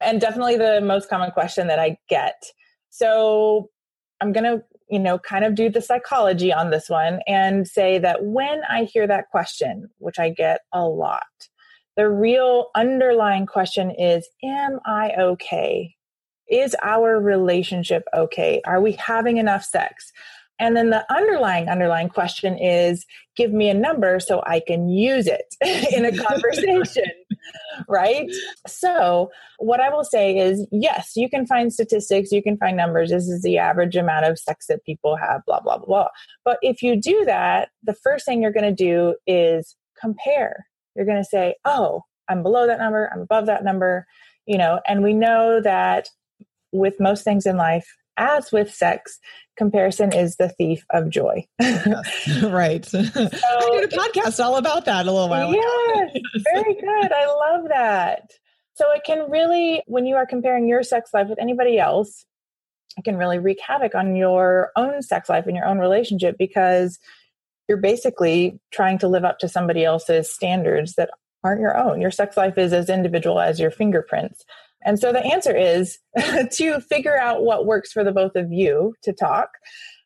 and 0.02 0.20
definitely 0.20 0.58
the 0.58 0.82
most 0.82 1.10
common 1.10 1.32
question 1.32 1.68
that 1.68 1.80
I 1.80 1.98
get. 2.10 2.44
So 2.90 3.70
I'm 4.22 4.32
going 4.32 4.44
to, 4.44 4.64
you 4.90 5.00
know, 5.00 5.20
kind 5.20 5.46
of 5.46 5.54
do 5.54 5.70
the 5.70 5.82
psychology 5.82 6.52
on 6.52 6.72
this 6.72 6.90
one 6.90 7.20
and 7.28 7.68
say 7.68 8.00
that 8.00 8.24
when 8.24 8.62
I 8.70 8.86
hear 8.86 9.06
that 9.08 9.30
question, 9.30 9.90
which 10.00 10.18
I 10.18 10.30
get 10.30 10.62
a 10.74 10.86
lot, 10.86 11.24
the 11.96 12.10
real 12.10 12.68
underlying 12.76 13.46
question 13.46 13.92
is 13.92 14.28
Am 14.44 14.80
I 14.86 15.12
okay? 15.18 15.96
Is 16.50 16.76
our 16.82 17.20
relationship 17.20 18.04
okay? 18.16 18.62
Are 18.66 18.82
we 18.82 18.94
having 18.94 19.38
enough 19.38 19.64
sex? 19.64 20.12
And 20.60 20.76
then 20.76 20.90
the 20.90 21.06
underlying 21.14 21.68
underlying 21.68 22.10
question 22.10 22.58
is 22.58 23.06
give 23.36 23.52
me 23.52 23.70
a 23.70 23.74
number 23.74 24.20
so 24.20 24.42
I 24.46 24.62
can 24.66 24.88
use 24.88 25.28
it 25.28 25.56
in 25.94 26.06
a 26.06 26.16
conversation. 26.16 27.12
right? 27.88 28.30
So, 28.68 29.32
what 29.60 29.80
I 29.80 29.90
will 29.90 30.04
say 30.04 30.38
is 30.38 30.66
yes, 30.72 31.14
you 31.16 31.30
can 31.30 31.46
find 31.46 31.72
statistics, 31.72 32.32
you 32.32 32.44
can 32.44 32.58
find 32.58 32.78
numbers. 32.78 33.10
This 33.10 33.28
is 33.28 33.42
the 33.42 33.58
average 33.58 33.96
amount 33.96 34.26
of 34.26 34.40
sex 34.40 34.68
that 34.68 34.84
people 34.84 35.16
have, 35.16 35.46
blah, 35.46 35.60
blah, 35.60 35.78
blah. 35.78 36.08
But 36.44 36.58
if 36.62 36.82
you 36.82 37.00
do 37.00 37.26
that, 37.26 37.70
the 37.84 37.94
first 37.94 38.26
thing 38.26 38.42
you're 38.42 38.52
going 38.52 38.76
to 38.76 38.84
do 38.84 39.16
is 39.28 39.76
compare. 40.00 40.68
You're 40.96 41.06
going 41.06 41.22
to 41.22 41.30
say, 41.30 41.56
oh, 41.66 42.04
I'm 42.30 42.44
below 42.44 42.68
that 42.68 42.80
number, 42.80 43.10
I'm 43.14 43.22
above 43.22 43.46
that 43.48 43.64
number, 43.64 44.08
you 44.46 44.58
know, 44.58 44.80
and 44.88 45.04
we 45.04 45.14
know 45.14 45.62
that 45.62 46.10
with 46.72 47.00
most 47.00 47.24
things 47.24 47.46
in 47.46 47.58
life, 47.58 47.88
as 48.18 48.52
with 48.52 48.74
sex, 48.74 49.20
comparison 49.58 50.14
is 50.14 50.36
the 50.36 50.50
thief 50.50 50.86
of 50.92 51.10
joy. 51.10 51.46
yes, 51.60 52.44
right. 52.44 52.86
So, 52.86 53.00
I 53.00 53.04
did 53.04 53.94
a 53.94 53.96
podcast 53.96 54.44
all 54.44 54.58
about 54.58 54.86
that 54.86 55.08
a 55.08 55.12
little 55.12 55.30
while 55.30 55.50
ago. 55.50 55.60
Yes, 55.60 56.44
very 56.54 56.76
good. 56.76 57.12
I 57.12 57.26
love 57.26 57.70
that. 57.70 58.32
So 58.76 58.86
it 58.94 59.04
can 59.06 59.30
really, 59.32 59.84
when 59.88 60.06
you 60.06 60.16
are 60.16 60.26
comparing 60.26 60.68
your 60.68 60.84
sex 60.84 61.12
life 61.14 61.28
with 61.30 61.40
anybody 61.40 61.80
else, 61.80 62.26
it 62.98 63.04
can 63.04 63.18
really 63.18 63.40
wreak 63.40 63.60
havoc 63.66 63.96
on 63.96 64.16
your 64.16 64.72
own 64.76 65.02
sex 65.02 65.30
life 65.30 65.46
and 65.48 65.56
your 65.56 65.66
own 65.66 65.80
relationship 65.80 66.36
because 66.38 67.00
you're 67.68 67.78
basically 67.78 68.60
trying 68.72 68.98
to 69.00 69.08
live 69.08 69.24
up 69.24 69.40
to 69.40 69.50
somebody 69.50 69.84
else's 69.84 70.32
standards 70.32 70.96
that 70.96 71.10
aren't 71.44 71.62
your 71.62 71.78
own. 71.78 72.02
Your 72.02 72.12
sex 72.12 72.38
life 72.38 72.58
is 72.58 72.74
as 72.74 72.90
individual 72.90 73.40
as 73.40 73.60
your 73.60 73.72
fingerprints. 73.72 74.44
And 74.86 75.00
so 75.00 75.12
the 75.12 75.26
answer 75.26 75.56
is 75.56 75.98
to 76.52 76.80
figure 76.82 77.18
out 77.18 77.44
what 77.44 77.66
works 77.66 77.92
for 77.92 78.04
the 78.04 78.12
both 78.12 78.36
of 78.36 78.52
you 78.52 78.94
to 79.04 79.12
talk 79.12 79.50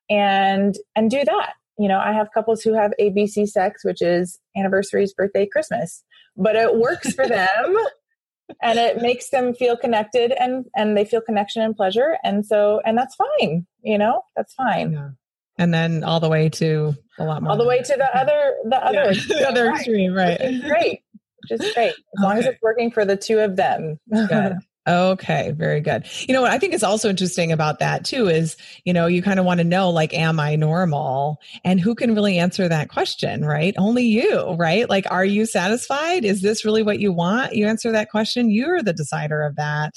and 0.10 0.76
and 0.96 1.12
do 1.12 1.24
that. 1.26 1.54
You 1.78 1.88
know, 1.88 2.00
I 2.00 2.14
have 2.14 2.30
couples 2.34 2.62
who 2.62 2.74
have 2.74 2.94
ABC 3.00 3.48
sex, 3.48 3.86
which 3.86 4.02
is 4.02 4.40
anniversaries, 4.58 5.14
birthday, 5.14 5.46
Christmas, 5.46 6.04
but 6.36 6.56
it 6.56 6.76
works 6.76 7.14
for 7.14 7.28
them 7.28 7.78
and 8.62 8.80
it 8.80 9.02
makes 9.02 9.30
them 9.30 9.54
feel 9.54 9.78
connected 9.78 10.32
and 10.32 10.66
and 10.76 10.98
they 10.98 11.06
feel 11.06 11.22
connection 11.22 11.62
and 11.62 11.76
pleasure 11.76 12.18
and 12.24 12.46
so 12.46 12.82
and 12.86 12.98
that's 12.98 13.16
fine, 13.16 13.66
you 13.82 13.98
know? 13.98 14.24
That's 14.36 14.54
fine. 14.54 14.94
Yeah. 14.94 15.10
And 15.58 15.74
then 15.74 16.06
all 16.06 16.22
the 16.22 16.30
way 16.30 16.48
to 16.50 16.96
a 17.18 17.26
lot 17.26 17.44
more. 17.44 17.52
All 17.52 17.58
the 17.58 17.66
way 17.66 17.82
to 17.82 17.96
the 17.98 18.18
other 18.18 18.56
the 18.64 18.78
other 18.78 19.12
yeah, 19.12 19.24
the 19.40 19.48
other 19.48 19.70
extreme, 19.72 20.14
right. 20.14 20.62
great. 20.66 21.02
Just 21.50 21.74
great. 21.76 21.90
As 21.90 21.94
okay. 21.94 22.24
long 22.24 22.38
as 22.38 22.46
it's 22.46 22.62
working 22.62 22.92
for 22.92 23.04
the 23.04 23.18
two 23.18 23.40
of 23.40 23.56
them. 23.56 24.00
Okay, 24.90 25.52
very 25.52 25.82
good. 25.82 26.08
You 26.28 26.34
know 26.34 26.42
what 26.42 26.50
I 26.50 26.58
think 26.58 26.74
is 26.74 26.84
also 26.84 27.10
interesting 27.10 27.52
about 27.52 27.78
that 27.78 28.06
too 28.06 28.28
is, 28.28 28.58
you 28.86 28.94
know, 28.94 29.06
you 29.06 29.22
kind 29.22 29.40
of 29.40 29.46
want 29.46 29.60
to 29.60 29.64
know 29.64 29.92
like 29.92 30.16
am 30.16 30.40
I 30.40 30.56
normal? 30.56 31.40
And 31.64 31.80
who 31.80 31.94
can 31.94 32.16
really 32.16 32.40
answer 32.40 32.68
that 32.68 32.90
question, 32.90 33.46
right? 33.46 33.76
Only 33.78 34.06
you, 34.06 34.56
right? 34.58 34.90
Like 34.90 35.06
are 35.12 35.26
you 35.26 35.46
satisfied? 35.46 36.26
Is 36.26 36.42
this 36.42 36.66
really 36.66 36.82
what 36.82 37.00
you 37.00 37.14
want? 37.14 37.54
You 37.54 37.68
answer 37.68 37.92
that 37.92 38.10
question, 38.10 38.50
you're 38.50 38.82
the 38.82 38.94
decider 38.94 39.44
of 39.44 39.58
that. 39.58 39.94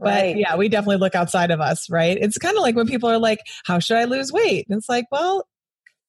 Right. 0.00 0.34
But 0.34 0.40
yeah, 0.40 0.56
we 0.56 0.68
definitely 0.68 0.96
look 0.96 1.14
outside 1.14 1.52
of 1.52 1.60
us, 1.60 1.88
right? 1.88 2.18
It's 2.20 2.38
kind 2.38 2.56
of 2.56 2.62
like 2.62 2.74
when 2.74 2.88
people 2.88 3.08
are 3.08 3.18
like, 3.18 3.38
how 3.66 3.78
should 3.78 3.98
I 3.98 4.04
lose 4.04 4.32
weight? 4.32 4.66
And 4.68 4.76
it's 4.76 4.88
like, 4.88 5.04
well, 5.12 5.46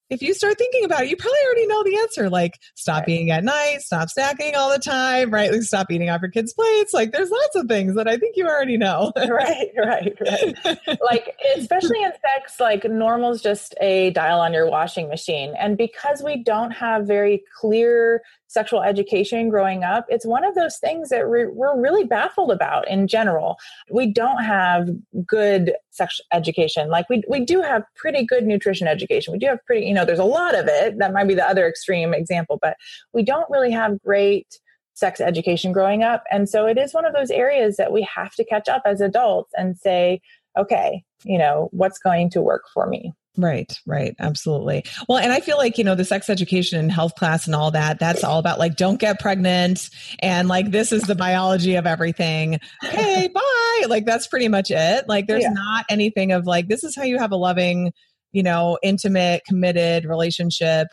if 0.08 0.22
you 0.22 0.34
start 0.34 0.56
thinking 0.58 0.84
about 0.84 1.02
it, 1.02 1.08
you 1.08 1.16
probably 1.16 1.38
already 1.44 1.66
know 1.66 1.82
the 1.82 1.98
answer. 1.98 2.30
Like, 2.30 2.58
stop 2.74 3.00
right. 3.00 3.08
eating 3.08 3.30
at 3.30 3.44
night, 3.44 3.78
stop 3.80 4.08
snacking 4.08 4.54
all 4.54 4.70
the 4.70 4.78
time, 4.78 5.30
right? 5.30 5.50
Like, 5.50 5.62
stop 5.62 5.90
eating 5.90 6.10
off 6.10 6.20
your 6.22 6.30
kids' 6.30 6.52
plates. 6.52 6.94
Like, 6.94 7.12
there's 7.12 7.30
lots 7.30 7.56
of 7.56 7.66
things 7.66 7.94
that 7.96 8.06
I 8.08 8.16
think 8.16 8.36
you 8.36 8.46
already 8.46 8.76
know. 8.76 9.12
right, 9.16 9.70
right, 9.76 10.16
right. 10.20 10.56
like, 11.02 11.36
especially 11.56 12.02
in 12.02 12.12
sex, 12.12 12.60
like, 12.60 12.84
normal 12.84 13.32
is 13.32 13.42
just 13.42 13.74
a 13.80 14.10
dial 14.10 14.40
on 14.40 14.52
your 14.52 14.70
washing 14.70 15.08
machine. 15.08 15.54
And 15.58 15.76
because 15.76 16.22
we 16.22 16.42
don't 16.42 16.70
have 16.70 17.06
very 17.06 17.42
clear 17.60 18.22
sexual 18.48 18.82
education 18.82 19.48
growing 19.48 19.84
up, 19.84 20.06
it's 20.08 20.24
one 20.24 20.44
of 20.44 20.54
those 20.54 20.78
things 20.78 21.08
that 21.08 21.28
we're, 21.28 21.50
we're 21.50 21.80
really 21.80 22.04
baffled 22.04 22.50
about 22.50 22.88
in 22.88 23.08
general. 23.08 23.56
We 23.90 24.06
don't 24.06 24.42
have 24.44 24.88
good 25.26 25.74
sex 25.90 26.20
education. 26.32 26.88
Like 26.88 27.08
we, 27.08 27.22
we 27.28 27.44
do 27.44 27.60
have 27.62 27.84
pretty 27.96 28.24
good 28.24 28.46
nutrition 28.46 28.86
education. 28.86 29.32
We 29.32 29.38
do 29.38 29.46
have 29.46 29.64
pretty, 29.66 29.86
you 29.86 29.94
know, 29.94 30.04
there's 30.04 30.18
a 30.18 30.24
lot 30.24 30.54
of 30.54 30.66
it. 30.68 30.98
That 30.98 31.12
might 31.12 31.28
be 31.28 31.34
the 31.34 31.46
other 31.46 31.66
extreme 31.66 32.14
example, 32.14 32.58
but 32.60 32.76
we 33.12 33.22
don't 33.22 33.50
really 33.50 33.72
have 33.72 34.00
great 34.02 34.60
sex 34.94 35.20
education 35.20 35.72
growing 35.72 36.02
up. 36.02 36.24
And 36.30 36.48
so 36.48 36.66
it 36.66 36.78
is 36.78 36.94
one 36.94 37.04
of 37.04 37.12
those 37.12 37.30
areas 37.30 37.76
that 37.76 37.92
we 37.92 38.06
have 38.14 38.34
to 38.34 38.44
catch 38.44 38.68
up 38.68 38.82
as 38.86 39.00
adults 39.00 39.52
and 39.56 39.76
say, 39.76 40.20
okay, 40.56 41.04
you 41.24 41.36
know, 41.36 41.68
what's 41.72 41.98
going 41.98 42.30
to 42.30 42.40
work 42.40 42.62
for 42.72 42.86
me? 42.86 43.12
Right, 43.38 43.78
right. 43.86 44.14
Absolutely. 44.18 44.84
Well, 45.08 45.18
and 45.18 45.32
I 45.32 45.40
feel 45.40 45.58
like, 45.58 45.76
you 45.76 45.84
know, 45.84 45.94
the 45.94 46.04
sex 46.04 46.30
education 46.30 46.78
and 46.78 46.90
health 46.90 47.14
class 47.16 47.46
and 47.46 47.54
all 47.54 47.70
that, 47.72 47.98
that's 47.98 48.24
all 48.24 48.38
about 48.38 48.58
like, 48.58 48.76
don't 48.76 48.98
get 48.98 49.20
pregnant. 49.20 49.90
And 50.20 50.48
like, 50.48 50.70
this 50.70 50.90
is 50.90 51.02
the 51.02 51.14
biology 51.14 51.74
of 51.74 51.86
everything. 51.86 52.58
Okay, 52.84 53.28
bye. 53.34 53.86
Like, 53.88 54.06
that's 54.06 54.26
pretty 54.26 54.48
much 54.48 54.70
it. 54.70 55.06
Like, 55.08 55.26
there's 55.26 55.42
yeah. 55.42 55.52
not 55.52 55.84
anything 55.90 56.32
of 56.32 56.46
like, 56.46 56.68
this 56.68 56.82
is 56.82 56.96
how 56.96 57.02
you 57.02 57.18
have 57.18 57.32
a 57.32 57.36
loving, 57.36 57.92
you 58.32 58.42
know, 58.42 58.78
intimate, 58.82 59.42
committed 59.46 60.06
relationship 60.06 60.88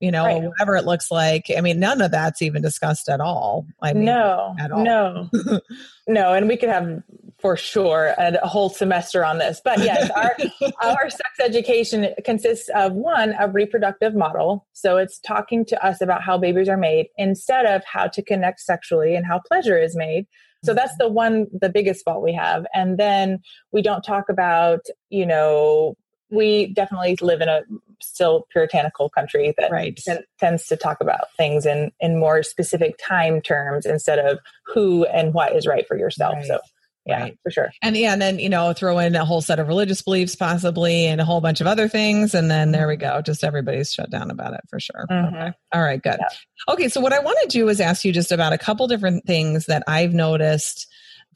you 0.00 0.10
know, 0.10 0.24
right. 0.24 0.42
whatever 0.42 0.76
it 0.76 0.84
looks 0.84 1.10
like. 1.10 1.46
I 1.56 1.60
mean, 1.60 1.80
none 1.80 2.00
of 2.00 2.10
that's 2.10 2.40
even 2.42 2.62
discussed 2.62 3.08
at 3.08 3.20
all. 3.20 3.66
I 3.82 3.92
mean, 3.92 4.04
no, 4.04 4.54
at 4.58 4.70
all. 4.70 4.84
no, 4.84 5.28
no. 6.08 6.32
And 6.34 6.48
we 6.48 6.56
could 6.56 6.68
have 6.68 7.02
for 7.40 7.56
sure 7.56 8.14
a, 8.18 8.38
a 8.42 8.46
whole 8.46 8.68
semester 8.68 9.24
on 9.24 9.38
this. 9.38 9.60
But 9.64 9.78
yes, 9.78 10.10
our, 10.16 10.36
our 10.82 11.10
sex 11.10 11.30
education 11.42 12.08
consists 12.24 12.68
of 12.74 12.92
one, 12.92 13.34
a 13.38 13.48
reproductive 13.48 14.14
model. 14.14 14.66
So 14.72 14.96
it's 14.96 15.18
talking 15.20 15.64
to 15.66 15.84
us 15.84 16.00
about 16.00 16.22
how 16.22 16.38
babies 16.38 16.68
are 16.68 16.76
made 16.76 17.08
instead 17.16 17.66
of 17.66 17.82
how 17.84 18.06
to 18.08 18.22
connect 18.22 18.60
sexually 18.60 19.14
and 19.14 19.26
how 19.26 19.40
pleasure 19.40 19.78
is 19.78 19.96
made. 19.96 20.26
So 20.64 20.74
that's 20.74 20.92
mm-hmm. 20.92 21.08
the 21.08 21.08
one, 21.08 21.46
the 21.52 21.68
biggest 21.68 22.04
fault 22.04 22.22
we 22.22 22.32
have. 22.34 22.66
And 22.74 22.98
then 22.98 23.40
we 23.72 23.82
don't 23.82 24.02
talk 24.02 24.28
about, 24.28 24.86
you 25.08 25.26
know, 25.26 25.96
we 26.30 26.72
definitely 26.74 27.16
live 27.20 27.40
in 27.40 27.48
a 27.48 27.62
still 28.00 28.46
puritanical 28.50 29.08
country 29.10 29.54
that 29.58 29.70
right. 29.70 29.96
t- 29.96 30.14
tends 30.38 30.66
to 30.66 30.76
talk 30.76 30.98
about 31.00 31.26
things 31.36 31.66
in 31.66 31.90
in 32.00 32.18
more 32.18 32.42
specific 32.42 32.98
time 32.98 33.40
terms 33.40 33.86
instead 33.86 34.18
of 34.18 34.38
who 34.66 35.04
and 35.06 35.34
what 35.34 35.54
is 35.54 35.66
right 35.66 35.86
for 35.86 35.96
yourself. 35.96 36.34
Right. 36.34 36.46
So 36.46 36.58
yeah, 37.08 37.22
right. 37.22 37.38
for 37.42 37.50
sure. 37.50 37.70
And 37.80 37.96
yeah, 37.96 38.12
and 38.12 38.20
then 38.20 38.38
you 38.38 38.50
know, 38.50 38.72
throw 38.74 38.98
in 38.98 39.16
a 39.16 39.24
whole 39.24 39.40
set 39.40 39.58
of 39.58 39.66
religious 39.66 40.02
beliefs, 40.02 40.36
possibly, 40.36 41.06
and 41.06 41.20
a 41.20 41.24
whole 41.24 41.40
bunch 41.40 41.62
of 41.62 41.66
other 41.66 41.88
things, 41.88 42.34
and 42.34 42.50
then 42.50 42.70
there 42.70 42.86
we 42.86 42.96
go. 42.96 43.22
Just 43.22 43.42
everybody's 43.42 43.92
shut 43.92 44.10
down 44.10 44.30
about 44.30 44.52
it 44.52 44.60
for 44.68 44.78
sure. 44.78 45.06
Mm-hmm. 45.10 45.34
Okay. 45.34 45.52
All 45.72 45.82
right, 45.82 46.02
good. 46.02 46.18
Yeah. 46.20 46.74
Okay, 46.74 46.88
so 46.88 47.00
what 47.00 47.14
I 47.14 47.20
want 47.20 47.38
to 47.42 47.48
do 47.48 47.68
is 47.68 47.80
ask 47.80 48.04
you 48.04 48.12
just 48.12 48.30
about 48.30 48.52
a 48.52 48.58
couple 48.58 48.86
different 48.88 49.24
things 49.24 49.66
that 49.66 49.84
I've 49.86 50.12
noticed 50.12 50.86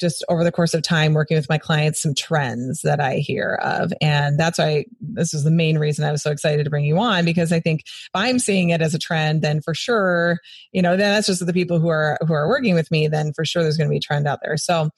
just 0.02 0.22
over 0.28 0.44
the 0.44 0.52
course 0.52 0.74
of 0.74 0.82
time 0.82 1.14
working 1.14 1.36
with 1.36 1.48
my 1.48 1.56
clients 1.56 2.02
some 2.02 2.14
trends 2.14 2.82
that 2.82 3.00
I 3.00 3.16
hear 3.16 3.58
of. 3.62 3.92
And 4.02 4.38
that's 4.38 4.58
why 4.58 4.84
this 5.00 5.32
is 5.32 5.44
the 5.44 5.50
main 5.50 5.78
reason 5.78 6.04
I 6.04 6.12
was 6.12 6.22
so 6.22 6.30
excited 6.30 6.64
to 6.64 6.70
bring 6.70 6.84
you 6.84 6.98
on 6.98 7.24
because 7.24 7.52
I 7.52 7.60
think 7.60 7.80
if 7.86 8.10
I'm 8.12 8.38
seeing 8.38 8.68
it 8.70 8.82
as 8.82 8.94
a 8.94 8.98
trend, 8.98 9.40
then 9.40 9.62
for 9.62 9.72
sure, 9.72 10.38
you 10.72 10.82
know, 10.82 10.96
then 10.96 11.14
that's 11.14 11.28
just 11.28 11.46
the 11.46 11.52
people 11.54 11.78
who 11.78 11.88
are 11.88 12.18
who 12.26 12.34
are 12.34 12.48
working 12.48 12.74
with 12.74 12.90
me, 12.90 13.08
then 13.08 13.32
for 13.32 13.46
sure 13.46 13.62
there's 13.62 13.78
going 13.78 13.88
to 13.88 13.92
be 13.92 13.96
a 13.96 14.00
trend 14.00 14.28
out 14.28 14.40
there. 14.42 14.58
So 14.58 14.90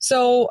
so 0.00 0.50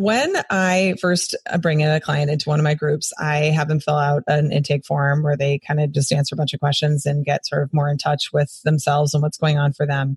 when 0.00 0.32
I 0.48 0.94
first 0.98 1.36
uh, 1.50 1.58
bring 1.58 1.80
in 1.80 1.90
a 1.90 2.00
client 2.00 2.30
into 2.30 2.48
one 2.48 2.58
of 2.58 2.64
my 2.64 2.72
groups, 2.72 3.12
I 3.18 3.50
have 3.50 3.68
them 3.68 3.80
fill 3.80 3.98
out 3.98 4.22
an 4.28 4.50
intake 4.50 4.86
form 4.86 5.22
where 5.22 5.36
they 5.36 5.58
kind 5.58 5.78
of 5.78 5.92
just 5.92 6.10
answer 6.10 6.34
a 6.34 6.38
bunch 6.38 6.54
of 6.54 6.60
questions 6.60 7.04
and 7.04 7.22
get 7.22 7.46
sort 7.46 7.62
of 7.62 7.74
more 7.74 7.90
in 7.90 7.98
touch 7.98 8.30
with 8.32 8.62
themselves 8.64 9.12
and 9.12 9.22
what's 9.22 9.36
going 9.36 9.58
on 9.58 9.74
for 9.74 9.86
them. 9.86 10.16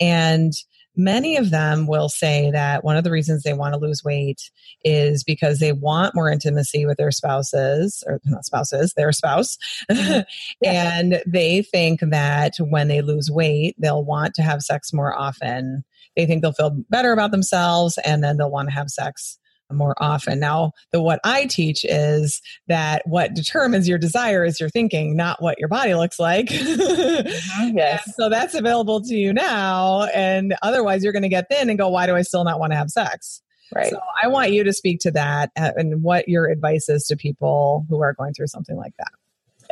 And 0.00 0.52
many 0.96 1.36
of 1.36 1.50
them 1.50 1.86
will 1.86 2.08
say 2.08 2.50
that 2.50 2.84
one 2.84 2.96
of 2.96 3.04
the 3.04 3.10
reasons 3.10 3.42
they 3.42 3.52
want 3.52 3.74
to 3.74 3.80
lose 3.80 4.02
weight 4.04 4.50
is 4.84 5.24
because 5.24 5.58
they 5.58 5.72
want 5.72 6.14
more 6.14 6.30
intimacy 6.30 6.86
with 6.86 6.98
their 6.98 7.10
spouses 7.10 8.02
or 8.06 8.20
not 8.24 8.44
spouses, 8.44 8.94
their 8.94 9.12
spouse. 9.12 9.56
Mm-hmm. 9.90 10.20
Yeah. 10.62 10.98
and 10.98 11.22
they 11.26 11.62
think 11.62 12.00
that 12.00 12.54
when 12.58 12.88
they 12.88 13.00
lose 13.00 13.30
weight, 13.30 13.74
they'll 13.78 14.04
want 14.04 14.34
to 14.34 14.42
have 14.42 14.62
sex 14.62 14.92
more 14.92 15.16
often 15.16 15.84
they 16.16 16.26
think 16.26 16.42
they'll 16.42 16.52
feel 16.52 16.76
better 16.90 17.12
about 17.12 17.30
themselves 17.30 17.98
and 18.04 18.22
then 18.22 18.36
they'll 18.36 18.50
want 18.50 18.68
to 18.68 18.74
have 18.74 18.90
sex 18.90 19.38
more 19.72 19.94
often. 19.98 20.40
Now, 20.40 20.72
the 20.92 21.00
what 21.00 21.20
I 21.24 21.46
teach 21.46 21.84
is 21.84 22.40
that 22.68 23.02
what 23.06 23.34
determines 23.34 23.88
your 23.88 23.98
desire 23.98 24.44
is 24.44 24.60
your 24.60 24.68
thinking, 24.68 25.16
not 25.16 25.42
what 25.42 25.58
your 25.58 25.68
body 25.68 25.94
looks 25.94 26.18
like. 26.18 26.46
mm-hmm, 26.48 27.76
yes. 27.76 28.14
so 28.16 28.28
that's 28.28 28.54
available 28.54 29.00
to 29.02 29.14
you 29.14 29.32
now. 29.32 30.04
And 30.14 30.54
otherwise, 30.62 31.02
you're 31.04 31.12
going 31.12 31.22
to 31.22 31.28
get 31.28 31.48
thin 31.48 31.68
and 31.68 31.78
go, 31.78 31.88
why 31.88 32.06
do 32.06 32.14
I 32.14 32.22
still 32.22 32.44
not 32.44 32.58
want 32.58 32.72
to 32.72 32.76
have 32.76 32.90
sex? 32.90 33.42
Right. 33.74 33.90
So 33.90 34.00
I 34.20 34.28
want 34.28 34.50
you 34.50 34.64
to 34.64 34.72
speak 34.72 35.00
to 35.00 35.12
that 35.12 35.50
and 35.56 36.02
what 36.02 36.28
your 36.28 36.46
advice 36.48 36.88
is 36.88 37.06
to 37.06 37.16
people 37.16 37.86
who 37.88 38.00
are 38.00 38.14
going 38.14 38.34
through 38.34 38.48
something 38.48 38.76
like 38.76 38.94
that. 38.98 39.12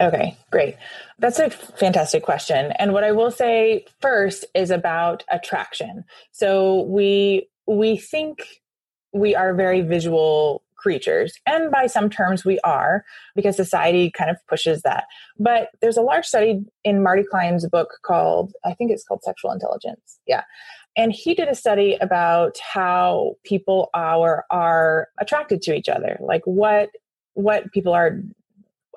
Okay, 0.00 0.36
great. 0.52 0.76
That's 1.18 1.38
a 1.40 1.50
fantastic 1.50 2.22
question. 2.22 2.72
And 2.78 2.92
what 2.92 3.02
I 3.02 3.12
will 3.12 3.30
say 3.30 3.84
first 4.00 4.44
is 4.54 4.70
about 4.70 5.24
attraction. 5.28 6.04
So 6.30 6.82
we 6.82 7.48
we 7.66 7.96
think 7.96 8.46
we 9.12 9.34
are 9.34 9.54
very 9.54 9.80
visual 9.80 10.62
creatures 10.76 11.34
and 11.44 11.70
by 11.70 11.86
some 11.86 12.08
terms 12.08 12.44
we 12.44 12.58
are 12.60 13.04
because 13.34 13.56
society 13.56 14.10
kind 14.16 14.30
of 14.30 14.36
pushes 14.46 14.82
that. 14.82 15.04
But 15.38 15.70
there's 15.80 15.96
a 15.96 16.02
large 16.02 16.24
study 16.24 16.60
in 16.84 17.02
marty 17.02 17.24
klein's 17.28 17.68
book 17.68 17.88
called 18.04 18.52
i 18.64 18.72
think 18.74 18.90
it's 18.90 19.04
called 19.04 19.22
sexual 19.22 19.52
intelligence. 19.52 20.20
Yeah. 20.26 20.44
And 20.96 21.12
he 21.12 21.34
did 21.34 21.48
a 21.48 21.54
study 21.54 21.96
about 22.00 22.56
how 22.58 23.34
people 23.44 23.90
are 23.94 24.44
are 24.50 25.08
attracted 25.20 25.62
to 25.62 25.74
each 25.74 25.88
other. 25.88 26.16
Like 26.20 26.42
what 26.44 26.90
what 27.34 27.70
people 27.72 27.92
are 27.92 28.20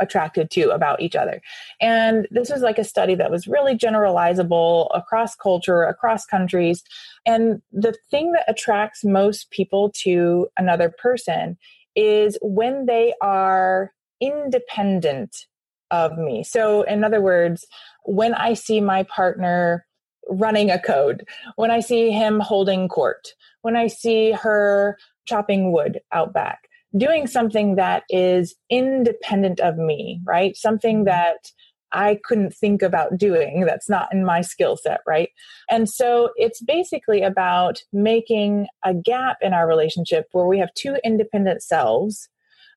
attracted 0.02 0.52
to 0.52 0.72
about 0.72 1.02
each 1.02 1.16
other. 1.16 1.42
And 1.80 2.28
this 2.32 2.50
was 2.50 2.62
like 2.62 2.78
a 2.78 2.84
study 2.84 3.16
that 3.16 3.32
was 3.32 3.48
really 3.48 3.78
generalizable 3.78 4.90
across 4.94 5.36
culture, 5.36 5.84
across 5.84 6.26
countries. 6.26 6.84
And 7.26 7.62
the 7.72 7.96
thing 8.10 8.34
that 8.34 8.50
attracts 8.50 9.06
most 9.06 9.52
people 9.52 9.92
to 10.04 10.48
another 10.58 10.90
person 10.90 11.58
is 11.96 12.38
when 12.42 12.86
they 12.86 13.14
are 13.22 13.94
independent 14.20 15.46
of 15.92 16.18
me. 16.18 16.44
So, 16.44 16.84
in 16.84 17.04
other 17.04 17.22
words, 17.22 17.68
when 18.06 18.34
I 18.34 18.54
see 18.54 18.82
my 18.82 19.04
partner 19.04 19.86
running 20.30 20.72
a 20.72 20.80
code, 20.80 21.28
when 21.56 21.72
I 21.72 21.82
see 21.82 22.12
him 22.12 22.40
holding 22.40 22.88
court, 22.88 23.34
when 23.62 23.76
I 23.76 23.88
see 23.88 24.32
her 24.32 24.98
chopping 25.26 25.72
wood 25.72 26.00
out 26.12 26.34
back, 26.34 26.70
doing 26.98 27.28
something 27.28 27.76
that 27.76 28.04
is 28.10 28.56
independent 28.70 29.60
of 29.60 29.78
me, 29.78 30.20
right? 30.26 30.56
Something 30.56 30.98
mm-hmm. 30.98 31.06
that 31.06 31.52
I 31.94 32.20
couldn't 32.24 32.54
think 32.54 32.82
about 32.82 33.18
doing 33.18 33.66
that's 33.66 33.90
not 33.90 34.10
in 34.14 34.24
my 34.24 34.42
skill 34.42 34.78
set, 34.78 35.02
right? 35.06 35.30
And 35.70 35.90
so 35.90 36.30
it's 36.36 36.62
basically 36.62 37.22
about 37.22 37.80
making 37.92 38.68
a 38.84 38.94
gap 38.94 39.38
in 39.42 39.54
our 39.54 39.68
relationship 39.68 40.28
where 40.32 40.46
we 40.46 40.60
have 40.60 40.74
two 40.74 40.98
independent 41.04 41.64
selves 41.64 42.30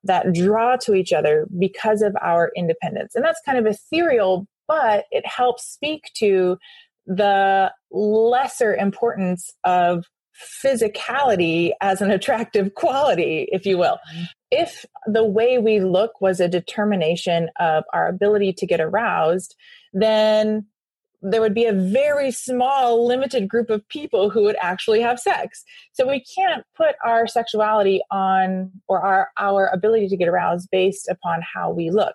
that 0.03 0.33
draw 0.33 0.77
to 0.77 0.95
each 0.95 1.13
other 1.13 1.47
because 1.59 2.03
of 2.03 2.15
our 2.21 2.51
independence. 2.57 3.15
And 3.15 3.25
that's 3.25 3.41
kind 3.47 3.59
of 3.59 3.67
ethereal, 3.67 4.47
but 4.69 5.05
it 5.11 5.27
helps 5.27 5.65
speak 5.65 6.11
to 6.17 6.59
the 7.07 7.73
lesser 7.91 8.75
importance 8.75 9.51
of 9.63 10.05
physicality 10.65 11.73
as 11.81 12.01
an 12.01 12.11
attractive 12.11 12.75
quality, 12.75 13.49
if 13.53 13.67
you 13.67 13.79
will. 13.79 13.99
Mm-hmm. 14.13 14.25
If 14.51 14.85
the 15.07 15.25
way 15.25 15.59
we 15.59 15.81
look 15.81 16.21
was 16.21 16.41
a 16.41 16.49
determination 16.49 17.51
of 17.59 17.85
our 17.93 18.09
ability 18.09 18.53
to 18.55 18.67
get 18.67 18.81
aroused, 18.81 19.55
then 19.93 20.67
there 21.23 21.41
would 21.41 21.55
be 21.55 21.65
a 21.65 21.73
very 21.73 22.31
small, 22.31 23.07
limited 23.07 23.49
group 23.49 23.71
of 23.71 23.89
people 23.89 24.29
who 24.29 24.43
would 24.43 24.57
actually 24.61 25.01
have 25.01 25.19
sex. 25.19 25.65
So 25.95 26.07
we 26.07 26.23
can't 26.23 26.65
put 26.77 26.97
our 27.03 27.27
sexuality 27.27 28.03
on 28.11 28.71
or 28.89 29.01
our, 29.01 29.31
our 29.39 29.69
ability 29.69 30.09
to 30.09 30.17
get 30.17 30.29
aroused 30.29 30.69
based 30.71 31.09
upon 31.09 31.41
how 31.43 31.71
we 31.71 31.91
look. 31.91 32.15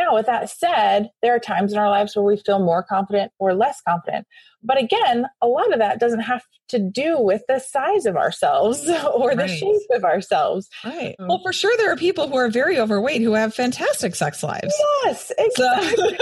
Now, 0.00 0.14
with 0.14 0.24
that 0.26 0.48
said, 0.48 1.10
there 1.20 1.34
are 1.34 1.38
times 1.38 1.74
in 1.74 1.78
our 1.78 1.90
lives 1.90 2.16
where 2.16 2.24
we 2.24 2.38
feel 2.38 2.58
more 2.58 2.82
confident 2.82 3.32
or 3.38 3.52
less 3.52 3.82
confident. 3.86 4.26
But 4.62 4.78
again, 4.78 5.26
a 5.42 5.46
lot 5.46 5.70
of 5.74 5.78
that 5.78 6.00
doesn't 6.00 6.20
have 6.20 6.42
to 6.68 6.78
do 6.78 7.18
with 7.20 7.42
the 7.48 7.58
size 7.58 8.06
of 8.06 8.16
ourselves 8.16 8.88
or 9.14 9.34
the 9.34 9.42
right. 9.42 9.50
shape 9.50 9.82
of 9.90 10.04
ourselves. 10.04 10.70
Right. 10.82 11.14
Um, 11.18 11.28
well, 11.28 11.42
for 11.42 11.52
sure, 11.52 11.76
there 11.76 11.92
are 11.92 11.96
people 11.96 12.28
who 12.28 12.36
are 12.36 12.48
very 12.48 12.80
overweight 12.80 13.20
who 13.20 13.34
have 13.34 13.54
fantastic 13.54 14.14
sex 14.14 14.42
lives. 14.42 14.74
Yes, 15.04 15.32
exactly. 15.38 16.18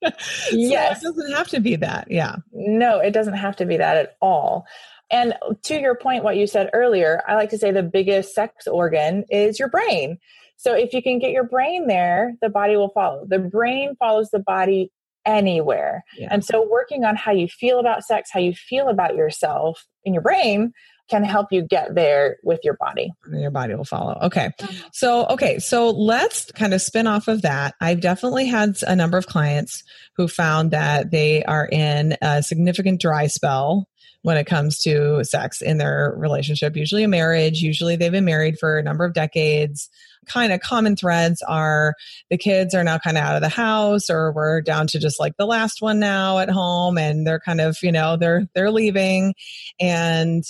So, 0.00 0.56
yes. 0.56 1.02
It 1.02 1.04
doesn't 1.04 1.32
have 1.32 1.48
to 1.48 1.60
be 1.60 1.76
that. 1.76 2.10
Yeah. 2.10 2.36
No, 2.52 3.00
it 3.00 3.10
doesn't 3.10 3.34
have 3.34 3.56
to 3.56 3.66
be 3.66 3.76
that 3.76 3.98
at 3.98 4.16
all. 4.22 4.66
And 5.10 5.34
to 5.64 5.78
your 5.78 5.94
point, 5.94 6.24
what 6.24 6.36
you 6.36 6.46
said 6.46 6.70
earlier, 6.72 7.22
I 7.28 7.34
like 7.34 7.50
to 7.50 7.58
say 7.58 7.70
the 7.70 7.82
biggest 7.82 8.34
sex 8.34 8.66
organ 8.66 9.24
is 9.28 9.58
your 9.58 9.68
brain. 9.68 10.18
So 10.58 10.74
if 10.74 10.92
you 10.92 11.02
can 11.02 11.18
get 11.18 11.30
your 11.30 11.44
brain 11.44 11.86
there, 11.86 12.34
the 12.42 12.48
body 12.48 12.76
will 12.76 12.90
follow. 12.90 13.24
The 13.26 13.38
brain 13.38 13.94
follows 13.98 14.30
the 14.30 14.40
body 14.40 14.90
anywhere. 15.24 16.04
Yeah. 16.16 16.28
And 16.30 16.44
so 16.44 16.66
working 16.68 17.04
on 17.04 17.14
how 17.14 17.32
you 17.32 17.46
feel 17.48 17.78
about 17.78 18.02
sex, 18.02 18.30
how 18.32 18.40
you 18.40 18.54
feel 18.54 18.88
about 18.88 19.14
yourself 19.14 19.86
in 20.04 20.14
your 20.14 20.22
brain 20.22 20.72
can 21.08 21.24
help 21.24 21.52
you 21.52 21.62
get 21.62 21.94
there 21.94 22.36
with 22.42 22.60
your 22.64 22.74
body. 22.74 23.12
Your 23.32 23.50
body 23.50 23.74
will 23.74 23.84
follow. 23.84 24.18
Okay. 24.22 24.50
Mm-hmm. 24.60 24.88
So, 24.92 25.26
okay. 25.26 25.58
So 25.58 25.90
let's 25.90 26.50
kind 26.52 26.74
of 26.74 26.82
spin 26.82 27.06
off 27.06 27.28
of 27.28 27.42
that. 27.42 27.74
I've 27.80 28.00
definitely 28.00 28.46
had 28.46 28.76
a 28.86 28.96
number 28.96 29.16
of 29.16 29.26
clients 29.26 29.84
who 30.16 30.28
found 30.28 30.72
that 30.72 31.10
they 31.10 31.44
are 31.44 31.66
in 31.70 32.16
a 32.20 32.42
significant 32.42 33.00
dry 33.00 33.26
spell 33.28 33.88
when 34.22 34.36
it 34.36 34.46
comes 34.46 34.78
to 34.78 35.22
sex 35.24 35.62
in 35.62 35.78
their 35.78 36.12
relationship, 36.16 36.76
usually 36.76 37.04
a 37.04 37.08
marriage. 37.08 37.60
Usually 37.60 37.96
they've 37.96 38.12
been 38.12 38.24
married 38.24 38.58
for 38.58 38.76
a 38.76 38.82
number 38.82 39.04
of 39.04 39.14
decades 39.14 39.88
kind 40.28 40.52
of 40.52 40.60
common 40.60 40.96
threads 40.96 41.42
are 41.42 41.94
the 42.30 42.38
kids 42.38 42.74
are 42.74 42.84
now 42.84 42.98
kind 42.98 43.16
of 43.16 43.24
out 43.24 43.36
of 43.36 43.42
the 43.42 43.48
house 43.48 44.10
or 44.10 44.32
we're 44.32 44.60
down 44.60 44.86
to 44.88 44.98
just 44.98 45.18
like 45.18 45.36
the 45.36 45.46
last 45.46 45.80
one 45.82 45.98
now 45.98 46.38
at 46.38 46.50
home 46.50 46.98
and 46.98 47.26
they're 47.26 47.40
kind 47.40 47.60
of, 47.60 47.76
you 47.82 47.92
know, 47.92 48.16
they're 48.16 48.46
they're 48.54 48.70
leaving. 48.70 49.34
And 49.80 50.44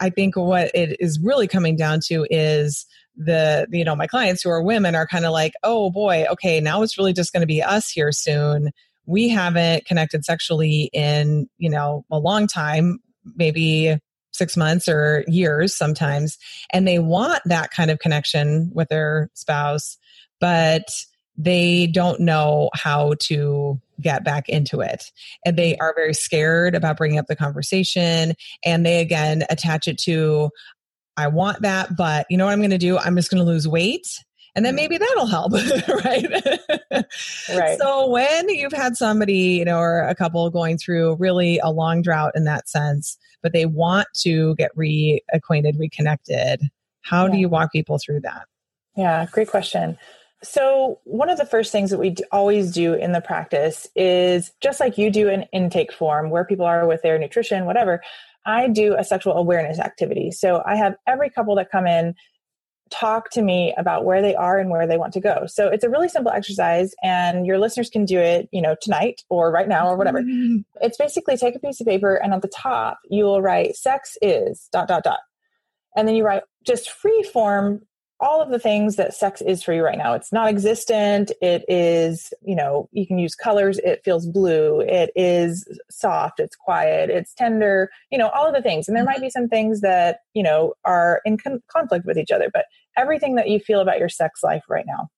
I 0.00 0.10
think 0.10 0.36
what 0.36 0.70
it 0.74 0.96
is 1.00 1.18
really 1.20 1.48
coming 1.48 1.76
down 1.76 2.00
to 2.08 2.26
is 2.30 2.86
the 3.16 3.66
you 3.70 3.84
know 3.84 3.96
my 3.96 4.06
clients 4.06 4.42
who 4.42 4.50
are 4.50 4.62
women 4.62 4.94
are 4.94 5.06
kind 5.06 5.24
of 5.24 5.32
like 5.32 5.54
oh 5.62 5.90
boy 5.90 6.26
okay 6.30 6.60
now 6.60 6.82
it's 6.82 6.98
really 6.98 7.14
just 7.14 7.32
going 7.32 7.40
to 7.40 7.46
be 7.46 7.62
us 7.62 7.90
here 7.90 8.12
soon. 8.12 8.70
We 9.06 9.28
haven't 9.28 9.86
connected 9.86 10.24
sexually 10.24 10.90
in 10.92 11.48
you 11.58 11.70
know 11.70 12.04
a 12.10 12.18
long 12.18 12.46
time. 12.46 12.98
Maybe 13.36 13.96
six 14.36 14.56
months 14.56 14.88
or 14.88 15.24
years 15.26 15.76
sometimes, 15.76 16.38
and 16.72 16.86
they 16.86 16.98
want 16.98 17.42
that 17.46 17.70
kind 17.70 17.90
of 17.90 17.98
connection 17.98 18.70
with 18.74 18.88
their 18.88 19.30
spouse, 19.34 19.96
but 20.40 20.84
they 21.36 21.86
don't 21.86 22.20
know 22.20 22.70
how 22.74 23.14
to 23.20 23.80
get 24.00 24.24
back 24.24 24.48
into 24.48 24.80
it. 24.80 25.10
And 25.44 25.56
they 25.56 25.76
are 25.76 25.94
very 25.94 26.14
scared 26.14 26.74
about 26.74 26.96
bringing 26.96 27.18
up 27.18 27.26
the 27.26 27.36
conversation. 27.36 28.34
And 28.64 28.84
they 28.84 29.00
again 29.00 29.44
attach 29.50 29.88
it 29.88 29.98
to, 29.98 30.50
I 31.16 31.28
want 31.28 31.62
that, 31.62 31.96
but 31.96 32.26
you 32.30 32.36
know 32.36 32.46
what 32.46 32.52
I'm 32.52 32.60
going 32.60 32.70
to 32.70 32.78
do? 32.78 32.98
I'm 32.98 33.16
just 33.16 33.30
going 33.30 33.42
to 33.42 33.50
lose 33.50 33.68
weight 33.68 34.06
and 34.56 34.64
then 34.64 34.74
maybe 34.74 34.96
mm-hmm. 34.96 35.04
that'll 35.04 35.26
help 35.26 35.52
right 36.04 37.06
right 37.56 37.78
so 37.78 38.08
when 38.08 38.48
you've 38.48 38.72
had 38.72 38.96
somebody 38.96 39.58
you 39.58 39.64
know 39.64 39.78
or 39.78 40.00
a 40.00 40.14
couple 40.14 40.48
going 40.50 40.78
through 40.78 41.14
really 41.16 41.60
a 41.62 41.70
long 41.70 42.02
drought 42.02 42.32
in 42.34 42.44
that 42.44 42.68
sense 42.68 43.18
but 43.46 43.52
they 43.52 43.64
want 43.64 44.08
to 44.12 44.56
get 44.56 44.74
reacquainted 44.76 45.78
reconnected 45.78 46.60
how 47.02 47.26
yeah. 47.26 47.32
do 47.32 47.38
you 47.38 47.48
walk 47.48 47.70
people 47.70 47.96
through 48.04 48.20
that 48.20 48.46
yeah 48.96 49.24
great 49.30 49.48
question 49.48 49.96
so, 50.42 51.00
one 51.04 51.30
of 51.30 51.38
the 51.38 51.46
first 51.46 51.72
things 51.72 51.90
that 51.90 51.98
we 51.98 52.14
always 52.30 52.70
do 52.70 52.92
in 52.92 53.12
the 53.12 53.20
practice 53.20 53.86
is 53.96 54.52
just 54.60 54.80
like 54.80 54.98
you 54.98 55.10
do 55.10 55.28
an 55.28 55.44
intake 55.52 55.92
form 55.92 56.30
where 56.30 56.44
people 56.44 56.66
are 56.66 56.86
with 56.86 57.02
their 57.02 57.18
nutrition, 57.18 57.64
whatever, 57.64 58.02
I 58.44 58.68
do 58.68 58.94
a 58.96 59.02
sexual 59.02 59.32
awareness 59.32 59.78
activity. 59.78 60.30
So, 60.30 60.62
I 60.66 60.76
have 60.76 60.94
every 61.06 61.30
couple 61.30 61.56
that 61.56 61.70
come 61.70 61.86
in 61.86 62.14
talk 62.90 63.30
to 63.30 63.42
me 63.42 63.74
about 63.76 64.04
where 64.04 64.22
they 64.22 64.34
are 64.34 64.58
and 64.58 64.70
where 64.70 64.86
they 64.86 64.96
want 64.96 65.12
to 65.14 65.20
go. 65.20 65.44
So, 65.46 65.68
it's 65.68 65.84
a 65.84 65.90
really 65.90 66.08
simple 66.08 66.32
exercise, 66.32 66.94
and 67.02 67.46
your 67.46 67.58
listeners 67.58 67.90
can 67.90 68.04
do 68.04 68.18
it, 68.18 68.48
you 68.52 68.62
know, 68.62 68.76
tonight 68.80 69.22
or 69.28 69.50
right 69.50 69.68
now 69.68 69.88
or 69.88 69.96
whatever. 69.96 70.22
Mm-hmm. 70.22 70.58
It's 70.80 70.96
basically 70.96 71.36
take 71.36 71.54
a 71.54 71.60
piece 71.60 71.80
of 71.80 71.86
paper, 71.86 72.14
and 72.14 72.32
at 72.32 72.42
the 72.42 72.48
top, 72.48 72.98
you 73.08 73.24
will 73.24 73.42
write 73.42 73.76
sex 73.76 74.16
is 74.22 74.68
dot, 74.72 74.88
dot, 74.88 75.04
dot. 75.04 75.20
And 75.96 76.06
then 76.06 76.14
you 76.14 76.24
write 76.24 76.42
just 76.64 76.90
free 76.90 77.22
form 77.22 77.82
all 78.18 78.40
of 78.40 78.50
the 78.50 78.58
things 78.58 78.96
that 78.96 79.14
sex 79.14 79.42
is 79.42 79.62
for 79.62 79.74
you 79.74 79.82
right 79.82 79.98
now. 79.98 80.14
It's 80.14 80.32
not 80.32 80.48
existent. 80.48 81.32
It 81.42 81.64
is, 81.68 82.32
you 82.42 82.56
know, 82.56 82.88
you 82.92 83.06
can 83.06 83.18
use 83.18 83.34
colors. 83.34 83.78
It 83.80 84.02
feels 84.04 84.26
blue. 84.26 84.80
It 84.80 85.10
is 85.14 85.68
soft. 85.90 86.40
It's 86.40 86.56
quiet. 86.56 87.10
It's 87.10 87.34
tender, 87.34 87.90
you 88.10 88.16
know, 88.16 88.30
all 88.30 88.46
of 88.46 88.54
the 88.54 88.62
things. 88.62 88.88
And 88.88 88.96
there 88.96 89.04
might 89.04 89.20
be 89.20 89.28
some 89.28 89.48
things 89.48 89.82
that, 89.82 90.20
you 90.32 90.42
know, 90.42 90.72
are 90.84 91.20
in 91.26 91.36
con- 91.36 91.62
conflict 91.68 92.06
with 92.06 92.16
each 92.16 92.30
other, 92.30 92.50
but 92.52 92.64
everything 92.96 93.34
that 93.34 93.50
you 93.50 93.60
feel 93.60 93.80
about 93.80 93.98
your 93.98 94.08
sex 94.08 94.42
life 94.42 94.64
right 94.68 94.86
now. 94.86 95.08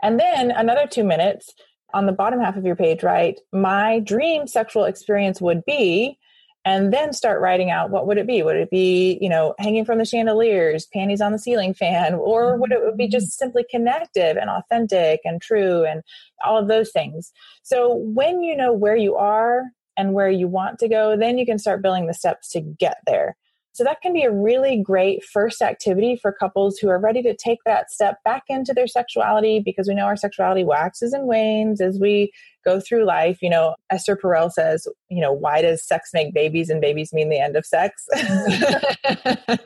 And 0.00 0.20
then 0.20 0.52
another 0.52 0.86
two 0.86 1.04
minutes 1.04 1.52
on 1.92 2.06
the 2.06 2.12
bottom 2.12 2.40
half 2.40 2.56
of 2.56 2.64
your 2.64 2.76
page, 2.76 3.02
right? 3.02 3.40
My 3.52 3.98
dream 3.98 4.46
sexual 4.46 4.84
experience 4.84 5.40
would 5.40 5.64
be, 5.64 6.16
and 6.64 6.92
then 6.92 7.12
start 7.12 7.40
writing 7.40 7.70
out 7.70 7.90
what 7.90 8.06
would 8.06 8.18
it 8.18 8.26
be? 8.26 8.42
Would 8.42 8.56
it 8.56 8.70
be 8.70 9.18
you 9.20 9.28
know 9.28 9.54
hanging 9.58 9.84
from 9.84 9.98
the 9.98 10.04
chandeliers 10.04 10.86
panties 10.86 11.20
on 11.20 11.32
the 11.32 11.38
ceiling 11.38 11.74
fan 11.74 12.14
or 12.14 12.56
would 12.56 12.72
it 12.72 12.96
be 12.96 13.08
just 13.08 13.26
mm-hmm. 13.26 13.44
simply 13.44 13.64
connective 13.70 14.36
and 14.36 14.50
authentic 14.50 15.20
and 15.24 15.40
true 15.40 15.84
and 15.84 16.02
all 16.44 16.58
of 16.58 16.68
those 16.68 16.90
things? 16.90 17.32
So 17.62 17.94
when 17.94 18.42
you 18.42 18.56
know 18.56 18.72
where 18.72 18.96
you 18.96 19.16
are 19.16 19.64
and 19.96 20.14
where 20.14 20.30
you 20.30 20.48
want 20.48 20.78
to 20.78 20.88
go 20.88 21.16
then 21.16 21.38
you 21.38 21.46
can 21.46 21.58
start 21.58 21.82
building 21.82 22.06
the 22.06 22.14
steps 22.14 22.50
to 22.50 22.60
get 22.60 22.98
there. 23.06 23.36
So 23.72 23.84
that 23.84 24.02
can 24.02 24.12
be 24.12 24.24
a 24.24 24.32
really 24.32 24.82
great 24.82 25.24
first 25.24 25.62
activity 25.62 26.16
for 26.20 26.32
couples 26.32 26.78
who 26.78 26.88
are 26.88 26.98
ready 26.98 27.22
to 27.22 27.36
take 27.36 27.60
that 27.64 27.90
step 27.90 28.18
back 28.24 28.42
into 28.48 28.74
their 28.74 28.88
sexuality 28.88 29.60
because 29.64 29.88
we 29.88 29.94
know 29.94 30.06
our 30.06 30.16
sexuality 30.16 30.64
waxes 30.64 31.12
and 31.12 31.26
wanes 31.26 31.80
as 31.80 31.98
we 31.98 32.32
go 32.64 32.80
through 32.80 33.04
life. 33.04 33.38
You 33.42 33.50
know, 33.50 33.74
Esther 33.90 34.16
Perel 34.16 34.50
says, 34.50 34.86
you 35.08 35.20
know, 35.20 35.32
why 35.32 35.62
does 35.62 35.84
sex 35.84 36.10
make 36.12 36.34
babies 36.34 36.70
and 36.70 36.80
babies 36.80 37.12
mean 37.12 37.28
the 37.28 37.40
end 37.40 37.56
of 37.56 37.66
sex? 37.66 38.06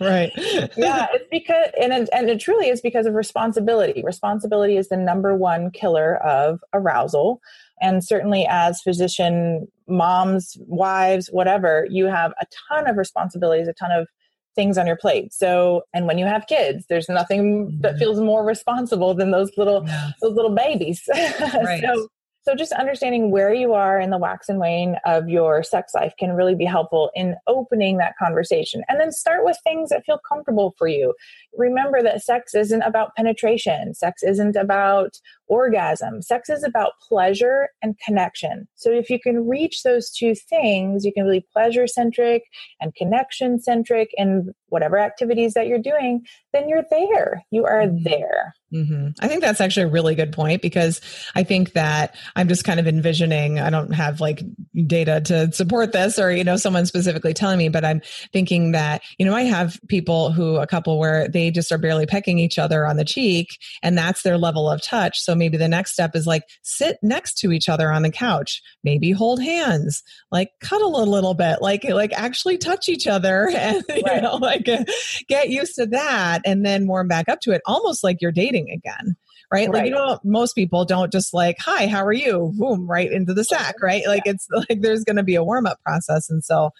right. 0.00 0.33
yeah, 0.76 1.07
it's 1.12 1.28
because 1.30 1.68
and 1.80 1.92
it, 1.92 2.09
and 2.12 2.28
it 2.28 2.40
truly 2.40 2.68
is 2.68 2.80
because 2.80 3.07
of 3.07 3.14
responsibility. 3.14 4.02
Responsibility 4.04 4.76
is 4.76 4.88
the 4.88 4.96
number 4.96 5.35
one 5.35 5.70
killer 5.70 6.16
of 6.16 6.61
arousal. 6.72 7.40
And 7.80 8.04
certainly 8.04 8.46
as 8.48 8.80
physician 8.80 9.66
moms, 9.88 10.57
wives, 10.61 11.28
whatever, 11.33 11.87
you 11.90 12.07
have 12.07 12.33
a 12.40 12.46
ton 12.68 12.88
of 12.88 12.96
responsibilities, 12.96 13.68
a 13.68 13.72
ton 13.72 13.90
of 13.90 14.09
things 14.54 14.78
on 14.78 14.87
your 14.87 14.96
plate. 14.96 15.33
So, 15.33 15.83
and 15.92 16.07
when 16.07 16.18
you 16.18 16.26
have 16.26 16.46
kids, 16.46 16.87
there's 16.88 17.09
nothing 17.09 17.78
that 17.80 17.92
mm-hmm. 17.92 17.98
feels 17.98 18.20
more 18.20 18.44
responsible 18.44 19.14
than 19.14 19.30
those 19.30 19.50
little 19.57 19.83
those 20.22 20.35
little 20.35 20.54
babies. 20.54 21.02
Right. 21.64 21.83
so, 21.83 22.09
so 22.44 22.54
just 22.54 22.72
understanding 22.72 23.30
where 23.30 23.54
you 23.54 23.72
are 23.72 23.98
in 23.98 24.11
the 24.11 24.18
wax 24.18 24.50
and 24.50 24.59
wane 24.59 24.96
of 25.07 25.30
your 25.30 25.62
sex 25.62 25.94
life 25.94 26.12
can 26.18 26.33
really 26.33 26.54
be 26.54 26.66
helpful 26.66 27.11
in 27.14 27.37
opening 27.46 27.96
that 27.96 28.18
conversation. 28.18 28.83
And 28.88 29.00
then 29.00 29.12
start 29.12 29.44
with 29.44 29.59
things 29.64 29.88
that 29.88 30.04
feel 30.04 30.20
comfortable 30.28 30.74
for 30.76 30.87
you. 30.87 31.14
Remember 31.57 32.02
that 32.02 32.22
sex 32.22 32.54
isn't 32.54 32.83
about 32.83 33.14
penetration. 33.16 33.94
Sex 33.94 34.22
isn't 34.22 34.57
about 34.57 35.18
orgasm. 35.48 36.22
Sex 36.22 36.48
is 36.48 36.64
about 36.64 36.92
pleasure 37.09 37.68
and 37.83 37.94
connection. 38.04 38.66
So 38.74 38.90
if 38.90 39.11
you 39.11 39.18
can 39.20 39.46
reach 39.46 39.83
those 39.83 40.11
two 40.11 40.35
things, 40.35 41.04
you 41.04 41.12
can 41.12 41.30
be 41.30 41.46
pleasure 41.52 41.87
centric 41.87 42.42
and 42.80 42.94
connection 42.94 43.61
centric 43.61 44.11
in 44.16 44.52
whatever 44.68 44.98
activities 44.98 45.54
that 45.54 45.68
you're 45.68 45.78
doing, 45.78 46.26
then 46.52 46.68
you're 46.68 46.85
there. 46.90 47.44
You 47.50 47.64
are 47.64 47.83
mm-hmm. 47.83 48.02
there. 48.02 48.54
Mm-hmm. 48.74 49.11
I 49.20 49.28
think 49.28 49.40
that's 49.40 49.61
actually 49.61 49.85
a 49.85 49.90
really 49.90 50.16
good 50.16 50.33
point 50.33 50.61
because 50.61 51.00
I 51.37 51.44
think 51.44 51.74
that 51.74 52.16
I'm 52.35 52.48
just 52.48 52.64
kind 52.64 52.80
of 52.80 52.88
envisioning, 52.88 53.61
I 53.61 53.70
don't 53.70 53.92
have 53.92 54.20
like 54.20 54.42
data 54.87 55.20
to 55.26 55.52
support 55.52 55.92
this 55.92 56.18
or, 56.18 56.33
you 56.33 56.42
know, 56.42 56.57
someone 56.57 56.87
specifically 56.87 57.35
telling 57.35 57.59
me, 57.59 57.68
but 57.68 57.85
I'm 57.85 58.02
thinking 58.33 58.72
that, 58.72 59.02
you 59.16 59.26
know, 59.26 59.35
I 59.35 59.42
have 59.42 59.78
people 59.88 60.33
who, 60.33 60.57
a 60.57 60.66
couple 60.66 60.98
where 60.98 61.28
they 61.28 61.52
just 61.52 61.70
are 61.70 61.78
barely 61.78 62.04
pecking 62.04 62.40
each 62.40 62.59
other 62.59 62.85
on 62.85 62.96
the 62.96 63.04
cheek 63.04 63.59
and 63.80 63.96
that's 63.96 64.22
their 64.22 64.38
level 64.38 64.68
of 64.68 64.83
touch. 64.83 65.20
So 65.20 65.34
maybe 65.35 65.57
the 65.57 65.68
next 65.68 65.92
step 65.92 66.14
is 66.14 66.27
like 66.27 66.42
sit 66.62 66.99
next 67.03 67.38
to 67.38 67.53
each 67.53 67.68
other 67.68 67.92
on 67.92 68.03
the 68.03 68.11
couch, 68.11 68.62
maybe 68.83 69.11
hold 69.11 69.42
hands, 69.42 70.03
like 70.31 70.51
cuddle 70.61 71.03
a 71.03 71.05
little 71.05 71.35
bit, 71.35 71.61
like, 71.61 71.85
like 71.85 72.12
actually 72.12 72.59
touch 72.59 72.88
each 72.88 73.07
other 73.07 73.49
and, 73.55 73.83
right. 73.88 74.16
you 74.16 74.20
know, 74.20 74.37
like 74.37 74.68
uh, 74.68 74.85
get 75.29 75.51
used 75.51 75.75
to 75.77 75.87
that 75.87 76.42
and 76.44 76.64
then 76.64 76.87
warm 76.87 77.09
back 77.09 77.29
up 77.29 77.40
to 77.40 77.53
it, 77.53 77.62
almost 77.66 78.05
like 78.05 78.18
you're 78.20 78.33
dating 78.33 78.70
again 78.70 79.16
right? 79.53 79.70
Like, 79.70 79.85
you 79.85 79.92
know, 79.92 80.18
most 80.25 80.55
people 80.55 80.85
don't 80.85 81.12
just 81.12 81.33
like, 81.33 81.57
hi, 81.61 81.87
how 81.87 82.05
are 82.05 82.12
you? 82.12 82.53
Boom, 82.57 82.88
right 82.88 83.11
into 83.12 83.33
the 83.33 83.44
sack, 83.44 83.77
right? 83.81 84.03
Like, 84.05 84.23
it's 84.25 84.49
like 84.51 84.81
there's 84.81 85.05
going 85.05 85.16
to 85.16 85.23
be 85.23 85.37
a 85.37 85.44
warm 85.44 85.64
up 85.64 85.81
process. 85.85 86.29
And 86.29 86.42
so 86.42 86.70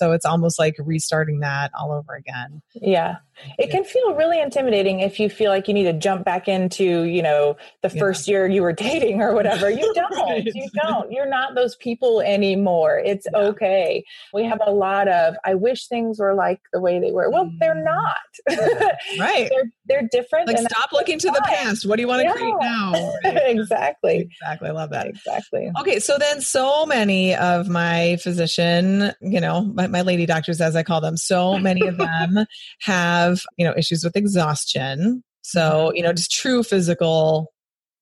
so 0.00 0.12
it's 0.12 0.24
almost 0.24 0.58
like 0.58 0.76
restarting 0.78 1.40
that 1.40 1.70
all 1.78 1.92
over 1.92 2.14
again. 2.14 2.62
Yeah. 2.74 3.16
It 3.58 3.70
can 3.70 3.84
feel 3.84 4.14
really 4.14 4.40
intimidating 4.40 5.00
if 5.00 5.18
you 5.18 5.28
feel 5.28 5.50
like 5.50 5.68
you 5.68 5.74
need 5.74 5.84
to 5.84 5.92
jump 5.92 6.24
back 6.24 6.48
into, 6.48 7.04
you 7.04 7.22
know, 7.22 7.56
the 7.82 7.90
first 7.90 8.26
yeah. 8.26 8.32
year 8.32 8.46
you 8.48 8.62
were 8.62 8.72
dating 8.90 9.20
or 9.20 9.34
whatever. 9.34 9.70
You 9.70 9.92
don't. 9.94 10.10
right. 10.12 10.46
You 10.46 10.68
don't. 10.82 11.12
You're 11.12 11.28
not 11.28 11.54
those 11.54 11.76
people 11.76 12.20
anymore. 12.20 13.00
It's 13.04 13.26
yeah. 13.32 13.40
okay. 13.40 14.04
We 14.32 14.44
have 14.44 14.60
a 14.66 14.70
lot 14.70 15.08
of 15.08 15.34
I 15.44 15.54
wish 15.54 15.86
things 15.86 16.18
were 16.18 16.34
like 16.34 16.60
the 16.72 16.80
way 16.80 16.98
they 16.98 17.12
were. 17.12 17.30
Well, 17.30 17.50
they're 17.60 17.74
mm. 17.74 17.84
not. 17.84 18.16
right. 19.18 19.50
they're 19.50 19.70
they're 19.86 20.08
different. 20.10 20.48
Like 20.48 20.58
stop 20.58 20.92
looking 20.92 21.18
to 21.18 21.28
the 21.28 21.42
past. 21.44 21.86
What 21.86 21.96
do 21.96 22.02
you 22.02 22.08
want 22.08 22.26
to 22.26 22.32
create 22.32 22.54
now? 22.60 22.92
Right. 23.24 23.42
exactly. 23.46 24.30
Exactly. 24.42 24.68
I 24.68 24.72
love 24.72 24.90
that. 24.90 25.06
Exactly. 25.06 25.70
Okay, 25.80 25.98
so 25.98 26.16
then 26.18 26.40
so 26.40 26.86
many 26.86 27.34
of 27.34 27.68
my 27.68 28.16
physician, 28.22 29.12
you 29.20 29.40
know, 29.40 29.62
my, 29.62 29.86
my 29.90 30.02
lady 30.02 30.26
doctors 30.26 30.60
as 30.60 30.76
I 30.76 30.82
call 30.82 31.00
them, 31.00 31.16
so 31.16 31.58
many 31.58 31.86
of 31.86 31.96
them 31.98 32.46
have 32.82 33.40
you 33.56 33.64
know, 33.64 33.74
issues 33.76 34.04
with 34.04 34.16
exhaustion. 34.16 35.22
So, 35.42 35.60
mm-hmm. 35.60 35.96
you 35.96 36.02
know, 36.02 36.12
just 36.12 36.32
true 36.32 36.62
physical 36.62 37.52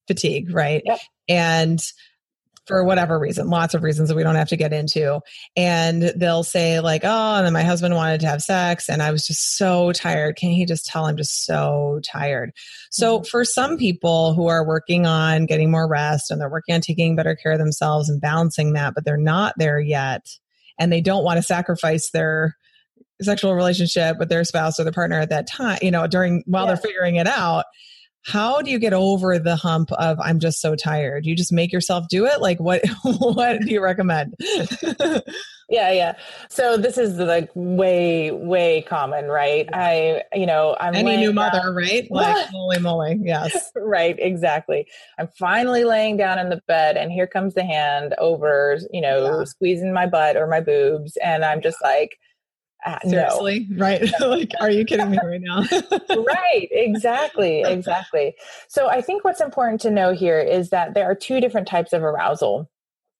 fatigue, 0.06 0.52
right? 0.52 0.82
Yep. 0.84 0.98
And 1.28 1.80
for 2.68 2.84
whatever 2.84 3.18
reason, 3.18 3.48
lots 3.48 3.72
of 3.72 3.82
reasons 3.82 4.08
that 4.10 4.14
we 4.14 4.22
don't 4.22 4.34
have 4.34 4.50
to 4.50 4.56
get 4.56 4.74
into. 4.74 5.20
And 5.56 6.02
they'll 6.02 6.44
say, 6.44 6.80
like, 6.80 7.00
oh, 7.02 7.36
and 7.36 7.46
then 7.46 7.52
my 7.54 7.62
husband 7.62 7.94
wanted 7.94 8.20
to 8.20 8.26
have 8.26 8.42
sex 8.42 8.90
and 8.90 9.02
I 9.02 9.10
was 9.10 9.26
just 9.26 9.56
so 9.56 9.90
tired. 9.92 10.36
Can 10.36 10.50
he 10.50 10.66
just 10.66 10.84
tell 10.84 11.06
I'm 11.06 11.16
just 11.16 11.46
so 11.46 12.00
tired? 12.04 12.52
So, 12.90 13.18
mm-hmm. 13.18 13.24
for 13.24 13.44
some 13.44 13.78
people 13.78 14.34
who 14.34 14.48
are 14.48 14.66
working 14.66 15.06
on 15.06 15.46
getting 15.46 15.70
more 15.70 15.88
rest 15.88 16.30
and 16.30 16.40
they're 16.40 16.50
working 16.50 16.74
on 16.74 16.82
taking 16.82 17.16
better 17.16 17.34
care 17.34 17.52
of 17.52 17.58
themselves 17.58 18.10
and 18.10 18.20
balancing 18.20 18.74
that, 18.74 18.94
but 18.94 19.04
they're 19.04 19.16
not 19.16 19.54
there 19.56 19.80
yet 19.80 20.26
and 20.78 20.92
they 20.92 21.00
don't 21.00 21.24
want 21.24 21.36
to 21.38 21.42
sacrifice 21.42 22.10
their 22.10 22.56
sexual 23.20 23.54
relationship 23.54 24.18
with 24.18 24.28
their 24.28 24.44
spouse 24.44 24.78
or 24.78 24.84
their 24.84 24.92
partner 24.92 25.18
at 25.18 25.30
that 25.30 25.48
time, 25.48 25.78
you 25.82 25.90
know, 25.90 26.06
during 26.06 26.42
while 26.46 26.64
yeah. 26.64 26.68
they're 26.68 26.76
figuring 26.76 27.16
it 27.16 27.26
out, 27.26 27.64
how 28.28 28.60
do 28.60 28.70
you 28.70 28.78
get 28.78 28.92
over 28.92 29.38
the 29.38 29.56
hump 29.56 29.90
of 29.92 30.20
I'm 30.20 30.38
just 30.38 30.60
so 30.60 30.76
tired? 30.76 31.24
You 31.24 31.34
just 31.34 31.52
make 31.52 31.72
yourself 31.72 32.08
do 32.08 32.26
it? 32.26 32.40
Like 32.40 32.60
what 32.60 32.82
what 33.02 33.60
do 33.62 33.70
you 33.70 33.82
recommend? 33.82 34.34
yeah, 35.70 35.90
yeah. 35.90 36.14
So 36.50 36.76
this 36.76 36.98
is 36.98 37.18
like 37.18 37.50
way, 37.54 38.30
way 38.30 38.82
common, 38.82 39.28
right? 39.28 39.66
I, 39.72 40.24
you 40.34 40.44
know, 40.44 40.76
I'm 40.78 40.94
any 40.94 41.16
new 41.16 41.32
mother, 41.32 41.58
down. 41.58 41.74
right? 41.74 42.06
Like 42.10 42.48
holy 42.48 42.78
moly, 42.78 43.18
yes. 43.22 43.72
right, 43.74 44.16
exactly. 44.18 44.86
I'm 45.18 45.28
finally 45.28 45.84
laying 45.84 46.18
down 46.18 46.38
in 46.38 46.50
the 46.50 46.62
bed 46.68 46.98
and 46.98 47.10
here 47.10 47.26
comes 47.26 47.54
the 47.54 47.64
hand 47.64 48.14
over, 48.18 48.78
you 48.92 49.00
know, 49.00 49.38
yeah. 49.38 49.44
squeezing 49.44 49.94
my 49.94 50.06
butt 50.06 50.36
or 50.36 50.46
my 50.46 50.60
boobs. 50.60 51.16
And 51.16 51.46
I'm 51.46 51.62
just 51.62 51.78
like, 51.82 52.18
uh, 52.86 52.98
Seriously, 53.06 53.66
no. 53.68 53.84
right? 53.84 54.02
like, 54.20 54.52
are 54.60 54.70
you 54.70 54.84
kidding 54.84 55.10
me 55.10 55.18
right 55.22 55.40
now? 55.40 55.62
right, 56.10 56.68
exactly, 56.70 57.62
exactly. 57.62 58.34
So, 58.68 58.88
I 58.88 59.00
think 59.00 59.24
what's 59.24 59.40
important 59.40 59.80
to 59.82 59.90
know 59.90 60.12
here 60.12 60.38
is 60.38 60.70
that 60.70 60.94
there 60.94 61.10
are 61.10 61.14
two 61.14 61.40
different 61.40 61.66
types 61.66 61.92
of 61.92 62.02
arousal. 62.02 62.70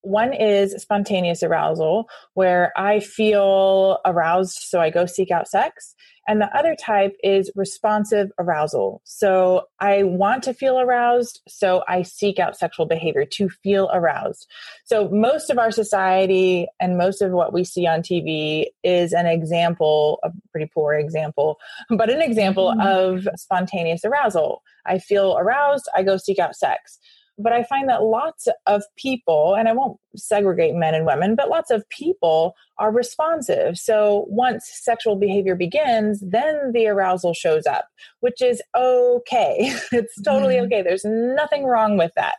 One 0.03 0.33
is 0.33 0.81
spontaneous 0.81 1.43
arousal, 1.43 2.09
where 2.35 2.73
I 2.77 3.01
feel 3.01 3.99
aroused, 4.05 4.59
so 4.61 4.81
I 4.81 4.91
go 4.91 5.07
seek 5.07 5.31
out 5.31 5.49
sex. 5.49 5.95
And 6.29 6.43
the 6.43 6.57
other 6.57 6.77
type 6.77 7.17
is 7.25 7.51
responsive 7.57 8.31
arousal. 8.39 9.01
So 9.05 9.63
I 9.81 10.03
want 10.03 10.43
to 10.45 10.53
feel 10.53 10.79
aroused, 10.79 11.41
so 11.49 11.83
I 11.89 12.03
seek 12.03 12.39
out 12.39 12.57
sexual 12.57 12.85
behavior 12.85 13.25
to 13.25 13.49
feel 13.49 13.89
aroused. 13.93 14.47
So 14.85 15.09
most 15.09 15.49
of 15.49 15.59
our 15.59 15.71
society 15.71 16.67
and 16.79 16.99
most 16.99 17.23
of 17.23 17.33
what 17.33 17.55
we 17.55 17.65
see 17.65 17.87
on 17.87 18.03
TV 18.03 18.67
is 18.85 19.15
an 19.15 19.27
example, 19.27 20.21
a 20.23 20.31
pretty 20.53 20.71
poor 20.73 20.95
example, 20.95 21.59
but 21.89 22.11
an 22.11 22.21
example 22.21 22.75
mm-hmm. 22.77 23.27
of 23.27 23.29
spontaneous 23.37 24.05
arousal. 24.05 24.63
I 24.85 24.99
feel 24.99 25.37
aroused, 25.39 25.89
I 25.97 26.03
go 26.03 26.19
seek 26.19 26.39
out 26.39 26.55
sex 26.55 26.99
but 27.39 27.53
I 27.53 27.63
find 27.65 27.89
that 27.89 28.03
lots 28.03 28.49
of 28.67 28.83
people, 28.97 29.55
and 29.55 29.69
I 29.69 29.73
won't 29.73 29.99
segregate 30.17 30.75
men 30.75 30.95
and 30.95 31.07
women, 31.07 31.35
but 31.35 31.49
lots 31.49 31.71
of 31.71 31.89
people 31.89 32.55
are 32.79 32.93
responsive. 32.93 33.79
So 33.79 34.27
once 34.29 34.69
sexual 34.73 35.17
behavior 35.17 35.55
begins, 35.55 36.21
then 36.21 36.73
the 36.73 36.89
arousal 36.89 37.35
shows 37.35 37.67
up, 37.67 37.87
which 38.21 38.43
is 38.43 38.61
okay. 38.77 39.57
it's 39.93 40.21
totally 40.23 40.57
mm-hmm. 40.57 40.67
okay. 40.67 40.83
There's 40.83 41.05
nothing 41.05 41.65
wrong 41.65 41.97
with 41.97 42.13
that. 42.17 42.37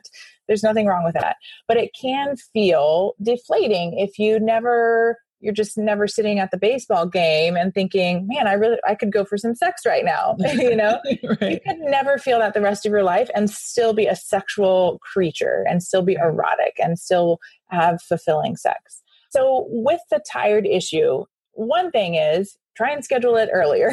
There's 0.47 0.63
nothing 0.63 0.87
wrong 0.87 1.03
with 1.03 1.13
that. 1.13 1.37
But 1.67 1.77
it 1.77 1.91
can 1.99 2.35
feel 2.35 3.13
deflating 3.21 3.97
if 3.97 4.19
you 4.19 4.39
never 4.39 5.17
you're 5.39 5.53
just 5.53 5.77
never 5.77 6.07
sitting 6.07 6.39
at 6.39 6.51
the 6.51 6.57
baseball 6.57 7.05
game 7.05 7.55
and 7.55 7.73
thinking, 7.73 8.27
man, 8.27 8.47
I 8.47 8.53
really, 8.53 8.77
I 8.87 8.95
could 8.95 9.11
go 9.11 9.23
for 9.23 9.37
some 9.37 9.55
sex 9.55 9.83
right 9.85 10.03
now. 10.03 10.35
you 10.53 10.75
know, 10.75 10.99
right. 11.41 11.51
you 11.51 11.59
could 11.65 11.79
never 11.79 12.17
feel 12.17 12.39
that 12.39 12.53
the 12.53 12.61
rest 12.61 12.85
of 12.85 12.91
your 12.91 13.03
life 13.03 13.29
and 13.33 13.49
still 13.49 13.93
be 13.93 14.05
a 14.05 14.15
sexual 14.15 14.99
creature 14.99 15.65
and 15.69 15.81
still 15.81 16.01
be 16.01 16.15
erotic 16.15 16.75
and 16.77 16.99
still 16.99 17.39
have 17.69 18.01
fulfilling 18.01 18.55
sex. 18.55 19.01
So 19.29 19.67
with 19.69 20.01
the 20.09 20.21
tired 20.29 20.65
issue, 20.65 21.23
one 21.53 21.91
thing 21.91 22.15
is 22.15 22.57
try 22.75 22.91
and 22.91 23.03
schedule 23.03 23.35
it 23.35 23.49
earlier. 23.51 23.91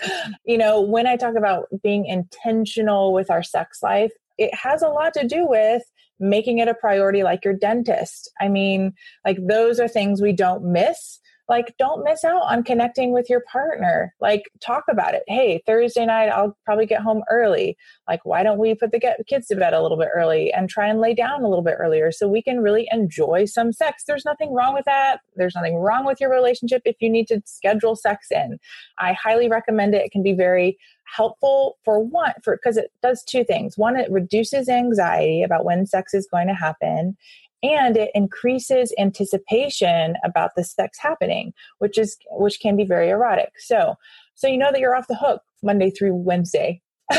you 0.44 0.58
know, 0.58 0.80
when 0.80 1.06
I 1.06 1.16
talk 1.16 1.34
about 1.36 1.66
being 1.82 2.06
intentional 2.06 3.12
with 3.12 3.30
our 3.30 3.42
sex 3.42 3.82
life, 3.82 4.12
it 4.38 4.54
has 4.54 4.82
a 4.82 4.88
lot 4.88 5.12
to 5.14 5.26
do 5.26 5.46
with 5.46 5.82
making 6.20 6.58
it 6.58 6.68
a 6.68 6.74
priority 6.74 7.22
like 7.22 7.44
your 7.44 7.54
dentist. 7.54 8.30
I 8.40 8.48
mean, 8.48 8.94
like 9.24 9.38
those 9.40 9.80
are 9.80 9.88
things 9.88 10.20
we 10.20 10.32
don't 10.32 10.72
miss. 10.72 11.20
Like, 11.48 11.74
don't 11.78 12.04
miss 12.04 12.24
out 12.24 12.42
on 12.42 12.62
connecting 12.62 13.12
with 13.12 13.30
your 13.30 13.42
partner. 13.50 14.14
Like, 14.20 14.50
talk 14.60 14.84
about 14.90 15.14
it. 15.14 15.22
Hey, 15.26 15.62
Thursday 15.66 16.04
night, 16.04 16.28
I'll 16.28 16.56
probably 16.64 16.86
get 16.86 17.00
home 17.00 17.22
early. 17.30 17.76
Like, 18.06 18.24
why 18.24 18.42
don't 18.42 18.58
we 18.58 18.74
put 18.74 18.92
the 18.92 19.16
kids 19.26 19.46
to 19.48 19.56
bed 19.56 19.72
a 19.72 19.82
little 19.82 19.96
bit 19.96 20.10
early 20.14 20.52
and 20.52 20.68
try 20.68 20.86
and 20.86 21.00
lay 21.00 21.14
down 21.14 21.42
a 21.42 21.48
little 21.48 21.64
bit 21.64 21.76
earlier 21.78 22.12
so 22.12 22.28
we 22.28 22.42
can 22.42 22.60
really 22.60 22.86
enjoy 22.90 23.46
some 23.46 23.72
sex? 23.72 24.04
There's 24.06 24.24
nothing 24.24 24.52
wrong 24.52 24.74
with 24.74 24.84
that. 24.84 25.20
There's 25.36 25.54
nothing 25.54 25.76
wrong 25.76 26.04
with 26.04 26.20
your 26.20 26.30
relationship 26.30 26.82
if 26.84 26.96
you 27.00 27.08
need 27.08 27.28
to 27.28 27.40
schedule 27.46 27.96
sex 27.96 28.28
in. 28.30 28.58
I 28.98 29.14
highly 29.14 29.48
recommend 29.48 29.94
it. 29.94 30.04
It 30.04 30.12
can 30.12 30.22
be 30.22 30.34
very 30.34 30.78
helpful 31.16 31.78
for 31.84 32.00
one 32.00 32.34
for 32.42 32.56
because 32.56 32.76
it 32.76 32.92
does 33.02 33.24
two 33.24 33.42
things 33.42 33.78
one 33.78 33.96
it 33.96 34.10
reduces 34.10 34.68
anxiety 34.68 35.42
about 35.42 35.64
when 35.64 35.86
sex 35.86 36.12
is 36.12 36.28
going 36.30 36.46
to 36.46 36.54
happen 36.54 37.16
and 37.62 37.96
it 37.96 38.10
increases 38.14 38.92
anticipation 38.98 40.14
about 40.24 40.50
the 40.56 40.64
sex 40.64 40.98
happening 40.98 41.52
which 41.78 41.98
is 41.98 42.16
which 42.30 42.60
can 42.60 42.76
be 42.76 42.84
very 42.84 43.08
erotic. 43.10 43.52
So 43.58 43.96
so 44.34 44.46
you 44.46 44.58
know 44.58 44.70
that 44.70 44.80
you're 44.80 44.96
off 44.96 45.08
the 45.08 45.16
hook 45.16 45.42
monday 45.62 45.90
through 45.90 46.14
wednesday. 46.14 46.80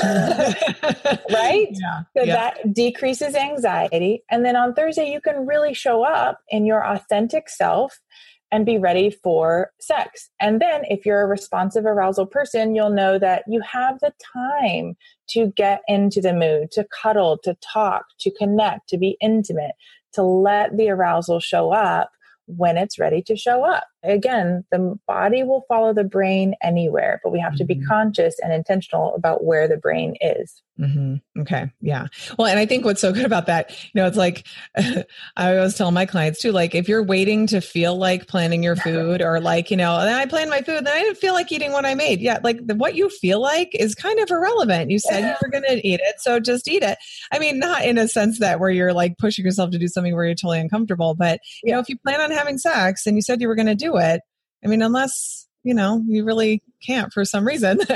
Right? 1.32 1.70
Yeah, 1.72 2.02
so 2.16 2.24
yeah. 2.24 2.36
that 2.36 2.74
decreases 2.74 3.36
anxiety. 3.36 4.24
And 4.30 4.46
then 4.46 4.56
on 4.56 4.74
thursday 4.74 5.12
you 5.12 5.20
can 5.22 5.48
really 5.48 5.74
show 5.74 6.04
up 6.04 6.40
in 6.50 6.66
your 6.66 6.86
authentic 6.86 7.50
self 7.50 8.00
and 8.52 8.66
be 8.66 8.78
ready 8.78 9.10
for 9.10 9.72
sex. 9.80 10.30
And 10.40 10.62
then, 10.62 10.82
if 10.86 11.06
you're 11.06 11.22
a 11.22 11.28
responsive 11.28 11.86
arousal 11.86 12.26
person, 12.26 12.76
you'll 12.76 12.90
know 12.90 13.20
that 13.20 13.44
you 13.48 13.62
have 13.62 14.00
the 14.00 14.14
time 14.34 14.96
to 15.30 15.54
get 15.56 15.82
into 15.88 16.22
the 16.22 16.34
mood, 16.34 16.72
to 16.72 16.86
cuddle, 17.02 17.38
to 17.44 17.56
talk, 17.62 18.06
to 18.20 18.32
connect, 18.32 18.90
to 18.90 18.98
be 18.98 19.18
intimate, 19.22 19.74
to 20.14 20.24
let 20.24 20.76
the 20.76 20.90
arousal 20.90 21.40
show 21.40 21.72
up 21.72 22.10
when 22.48 22.78
it's 22.78 23.00
ready 23.00 23.22
to 23.24 23.36
show 23.36 23.64
up. 23.64 23.84
Again, 24.04 24.64
the 24.72 24.98
body 25.08 25.44
will 25.44 25.66
follow 25.68 25.94
the 25.94 26.04
brain 26.04 26.56
anywhere, 26.62 27.20
but 27.24 27.32
we 27.32 27.40
have 27.40 27.54
mm-hmm. 27.54 27.58
to 27.58 27.66
be 27.66 27.76
mm-hmm. 27.76 27.88
conscious 27.88 28.40
and 28.40 28.54
intentional 28.54 29.14
about 29.16 29.44
where 29.44 29.68
the 29.68 29.78
brain 29.78 30.16
is. 30.22 30.62
Mm-hmm. 30.80 31.42
Okay. 31.42 31.70
Yeah. 31.82 32.08
Well, 32.38 32.48
and 32.48 32.58
I 32.58 32.66
think 32.66 32.86
what's 32.86 33.02
so 33.02 33.12
good 33.12 33.26
about 33.26 33.48
that, 33.48 33.72
you 33.72 34.02
know, 34.02 34.08
it's 34.08 34.16
like 34.16 34.48
I 34.78 35.58
always 35.58 35.76
tell 35.76 35.92
my 35.92 36.06
clients 36.06 36.40
too, 36.40 36.54
like 36.54 36.74
if 36.74 36.88
you're 36.88 37.04
waiting 37.04 37.48
to 37.48 37.60
feel 37.60 37.98
like 37.98 38.28
planning 38.28 38.64
your 38.64 38.78
food 38.78 39.22
or 39.22 39.42
like, 39.42 39.72
you 39.72 39.78
know, 39.78 40.00
then 40.00 40.16
I 40.16 40.26
planned 40.26 40.50
my 40.50 40.62
food, 40.62 40.86
then 40.86 40.96
I 40.96 41.02
didn't 41.02 41.18
feel 41.18 41.34
like 41.34 41.52
eating 41.52 41.74
what 41.74 41.86
I 41.86 41.96
made. 41.96 42.22
Yeah. 42.22 42.40
Like 42.42 42.66
the, 42.66 42.76
what 42.76 42.96
you 42.96 43.10
feel 43.10 43.42
like 43.42 43.76
is 43.76 43.94
kind 43.94 44.20
of 44.20 44.32
irrelevant. 44.32 44.90
You 44.90 45.00
said 45.00 45.22
you 45.22 45.36
were 45.42 45.50
going 45.50 45.66
to 45.68 45.86
eat 45.86 46.00
it. 46.02 46.16
So 46.20 46.40
just 46.40 46.70
eat 46.70 46.84
it. 46.84 46.98
I 47.32 47.40
mean, 47.40 47.60
not 47.60 47.84
in 47.84 47.98
a 47.98 48.08
sense 48.08 48.40
that 48.40 48.62
where 48.62 48.70
you're 48.70 48.94
like 48.94 49.18
pushing 49.18 49.44
yourself 49.44 49.72
to 49.72 49.78
do 49.78 49.90
something 49.90 50.16
where 50.16 50.26
you're 50.26 50.36
totally 50.36 50.60
uncomfortable, 50.60 51.14
but 51.14 51.42
you 51.62 51.74
know, 51.74 51.80
if 51.80 51.90
you 51.90 51.98
plan 51.98 52.22
on 52.22 52.32
having 52.32 52.58
sex 52.58 53.06
and 53.06 53.18
you 53.18 53.22
said 53.22 53.42
you 53.42 53.50
were 53.50 53.56
going 53.56 53.66
to 53.66 53.76
do 53.76 53.89
it, 53.98 54.22
I 54.64 54.68
mean, 54.68 54.82
unless 54.82 55.48
you 55.64 55.74
know 55.74 56.02
you 56.08 56.24
really 56.24 56.64
can't 56.86 57.12
for 57.12 57.26
some 57.26 57.46
reason. 57.46 57.80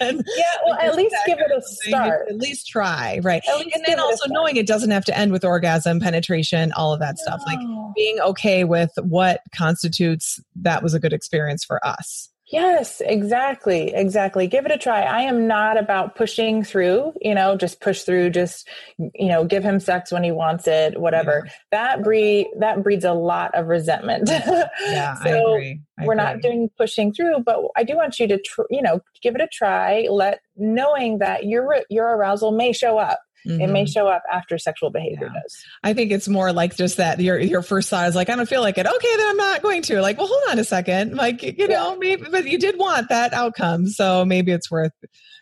Then, 0.00 0.22
yeah 0.36 0.44
well 0.66 0.78
at 0.80 0.96
least 0.96 1.14
give 1.26 1.38
it 1.38 1.50
a 1.56 1.62
start. 1.62 2.28
at 2.28 2.36
least 2.36 2.66
try. 2.66 3.20
Right. 3.22 3.42
And 3.48 3.84
then 3.86 4.00
also 4.00 4.28
knowing 4.28 4.56
it 4.56 4.66
doesn't 4.66 4.90
have 4.90 5.04
to 5.06 5.16
end 5.16 5.30
with 5.32 5.44
orgasm 5.44 6.00
penetration 6.00 6.72
all 6.72 6.92
of 6.92 6.98
that 7.00 7.14
no. 7.18 7.22
stuff 7.22 7.42
like 7.46 7.60
being 7.94 8.18
okay 8.20 8.64
with 8.64 8.90
what 9.00 9.40
constitutes 9.54 10.40
that 10.56 10.82
was 10.82 10.92
a 10.92 11.00
good 11.00 11.12
experience 11.12 11.64
for 11.64 11.84
us 11.86 12.28
Yes, 12.48 13.02
exactly. 13.04 13.92
Exactly. 13.92 14.46
Give 14.46 14.64
it 14.66 14.70
a 14.70 14.78
try. 14.78 15.02
I 15.02 15.22
am 15.22 15.48
not 15.48 15.76
about 15.76 16.14
pushing 16.14 16.62
through, 16.62 17.12
you 17.20 17.34
know, 17.34 17.56
just 17.56 17.80
push 17.80 18.02
through, 18.02 18.30
just, 18.30 18.68
you 18.98 19.28
know, 19.28 19.44
give 19.44 19.64
him 19.64 19.80
sex 19.80 20.12
when 20.12 20.22
he 20.22 20.30
wants 20.30 20.68
it, 20.68 21.00
whatever. 21.00 21.42
Yeah. 21.44 21.52
That 21.72 22.04
breed 22.04 22.46
that 22.60 22.84
breeds 22.84 23.04
a 23.04 23.14
lot 23.14 23.54
of 23.54 23.66
resentment. 23.66 24.30
Yeah, 24.86 25.14
so 25.16 25.28
I 25.28 25.54
agree. 25.56 25.80
I 25.98 26.04
we're 26.04 26.12
agree. 26.12 26.24
not 26.24 26.40
doing 26.42 26.70
pushing 26.76 27.12
through, 27.12 27.40
but 27.40 27.60
I 27.76 27.82
do 27.82 27.96
want 27.96 28.18
you 28.20 28.28
to, 28.28 28.38
tr- 28.38 28.62
you 28.70 28.82
know, 28.82 29.00
give 29.22 29.34
it 29.34 29.40
a 29.40 29.48
try, 29.48 30.06
let 30.10 30.40
knowing 30.56 31.18
that 31.18 31.46
your 31.46 31.82
your 31.90 32.16
arousal 32.16 32.52
may 32.52 32.72
show 32.72 32.98
up 32.98 33.18
Mm-hmm. 33.46 33.60
It 33.60 33.70
may 33.70 33.84
mm-hmm. 33.84 33.90
show 33.90 34.08
up 34.08 34.22
after 34.32 34.58
sexual 34.58 34.90
behavior 34.90 35.30
yeah. 35.32 35.40
does. 35.40 35.56
I 35.82 35.94
think 35.94 36.10
it's 36.10 36.28
more 36.28 36.52
like 36.52 36.76
just 36.76 36.96
that 36.96 37.20
your 37.20 37.38
your 37.38 37.62
first 37.62 37.88
thought 37.88 38.08
is 38.08 38.14
like, 38.14 38.28
I 38.28 38.36
don't 38.36 38.48
feel 38.48 38.60
like 38.60 38.78
it. 38.78 38.86
Okay, 38.86 39.16
then 39.16 39.26
I'm 39.28 39.36
not 39.36 39.62
going 39.62 39.82
to. 39.82 40.00
Like, 40.00 40.18
well, 40.18 40.26
hold 40.26 40.42
on 40.50 40.58
a 40.58 40.64
second. 40.64 41.16
Like, 41.16 41.42
you 41.42 41.54
yeah. 41.56 41.66
know, 41.66 41.96
maybe 41.96 42.24
but 42.30 42.46
you 42.46 42.58
did 42.58 42.78
want 42.78 43.08
that 43.08 43.32
outcome. 43.32 43.86
So 43.86 44.24
maybe 44.24 44.52
it's 44.52 44.70
worth, 44.70 44.92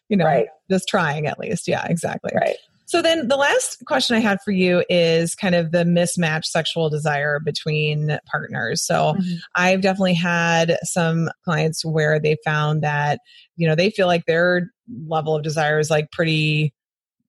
you 0.08 0.16
know, 0.16 0.26
right. 0.26 0.46
just 0.70 0.88
trying 0.88 1.26
at 1.26 1.38
least. 1.38 1.66
Yeah, 1.66 1.86
exactly. 1.88 2.32
Right. 2.34 2.56
So 2.86 3.00
then 3.00 3.28
the 3.28 3.36
last 3.36 3.82
question 3.86 4.14
I 4.14 4.20
had 4.20 4.38
for 4.44 4.50
you 4.50 4.84
is 4.90 5.34
kind 5.34 5.54
of 5.54 5.72
the 5.72 5.86
mismatched 5.86 6.50
sexual 6.50 6.90
desire 6.90 7.40
between 7.40 8.18
partners. 8.30 8.84
So 8.84 9.14
mm-hmm. 9.14 9.34
I've 9.56 9.80
definitely 9.80 10.14
had 10.14 10.76
some 10.82 11.30
clients 11.44 11.84
where 11.84 12.20
they 12.20 12.36
found 12.44 12.82
that, 12.82 13.20
you 13.56 13.66
know, 13.66 13.74
they 13.74 13.90
feel 13.90 14.06
like 14.06 14.26
their 14.26 14.70
level 15.08 15.34
of 15.34 15.42
desire 15.42 15.78
is 15.78 15.88
like 15.88 16.12
pretty 16.12 16.74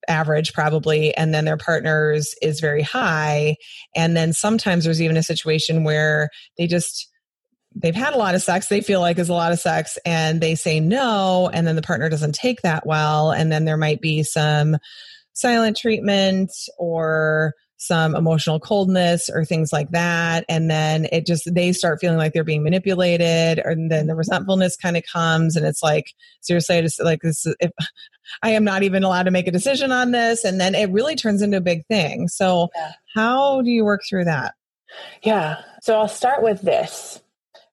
average 0.08 0.54
probably 0.54 1.16
and 1.16 1.34
then 1.34 1.46
their 1.46 1.58
partners 1.58 2.36
is 2.42 2.60
very 2.60 2.82
high. 2.82 3.56
And 3.96 4.16
then 4.16 4.34
sometimes 4.34 4.86
there's 4.86 5.02
even 5.02 5.18
a 5.18 5.24
situation 5.24 5.84
where 5.84 6.30
they 6.58 6.68
just 6.68 7.10
they've 7.76 7.96
had 7.96 8.14
a 8.14 8.18
lot 8.18 8.36
of 8.36 8.42
sex 8.42 8.68
they 8.68 8.82
feel 8.82 9.02
like 9.02 9.20
is 9.20 9.30
a 9.30 9.34
lot 9.34 9.52
of 9.52 9.60
sex 9.60 9.98
and 10.06 10.40
they 10.40 10.56
say 10.56 10.80
no 10.80 11.50
and 11.54 11.68
then 11.68 11.76
the 11.76 11.82
partner 11.82 12.08
doesn't 12.08 12.34
take 12.34 12.62
that 12.62 12.86
well 12.86 13.32
and 13.32 13.52
then 13.52 13.66
there 13.66 13.76
might 13.76 14.00
be 14.00 14.24
some 14.24 14.78
silent 15.34 15.76
treatment 15.76 16.52
or 16.78 17.54
some 17.78 18.16
emotional 18.16 18.60
coldness 18.60 19.30
or 19.30 19.44
things 19.44 19.74
like 19.74 19.92
that. 19.92 20.46
And 20.48 20.70
then 20.70 21.08
it 21.12 21.26
just 21.26 21.54
they 21.54 21.74
start 21.74 22.00
feeling 22.00 22.18
like 22.18 22.34
they're 22.34 22.44
being 22.44 22.64
manipulated 22.64 23.60
and 23.60 23.92
then 23.92 24.08
the 24.08 24.16
resentfulness 24.16 24.78
kind 24.78 24.98
of 24.98 25.04
comes 25.12 25.56
and 25.56 25.66
it's 25.66 25.84
like 25.84 26.12
seriously 26.42 26.78
I 26.78 26.82
just 26.82 27.04
like 27.04 27.22
this 27.22 27.46
if 27.60 27.72
I 28.42 28.52
am 28.52 28.64
not 28.64 28.84
even 28.84 29.04
allowed 29.04 29.24
to 29.24 29.32
make 29.32 29.48
a 29.48 29.52
decision 29.52 29.92
on 29.92 30.12
this. 30.12 30.44
And 30.44 30.60
then 30.60 30.74
it 30.74 30.90
really 30.92 31.16
turns 31.16 31.42
into 31.42 31.58
a 31.58 31.62
big 31.62 31.86
thing. 31.88 32.28
So 32.28 32.70
yeah. 32.76 32.94
how 33.14 33.62
do 33.62 33.70
you 33.70 33.86
work 33.86 34.02
through 34.08 34.26
that? 34.26 34.56
Yeah. 35.24 35.62
So 35.82 36.00
I'll 36.00 36.08
start 36.08 36.42
with 36.44 36.62
this. 36.62 37.22